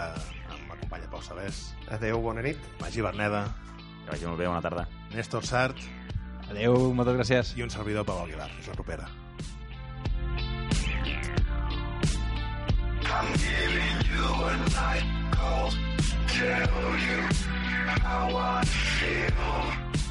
[0.67, 2.59] m'acompanya Pau Sabés, Adeu, bona nit.
[2.81, 3.45] Magí Berneda,
[4.07, 4.85] Que vagi molt bé, bona tarda.
[5.11, 5.79] Néstor Sart
[6.49, 7.55] Adeu, moltes gràcies.
[7.57, 8.49] i un servidor Pau Aguilar.
[8.55, 9.07] Fins la propera.
[13.07, 15.71] I'm giving you a night call.
[16.27, 17.19] Tell you
[18.03, 20.06] how I feel.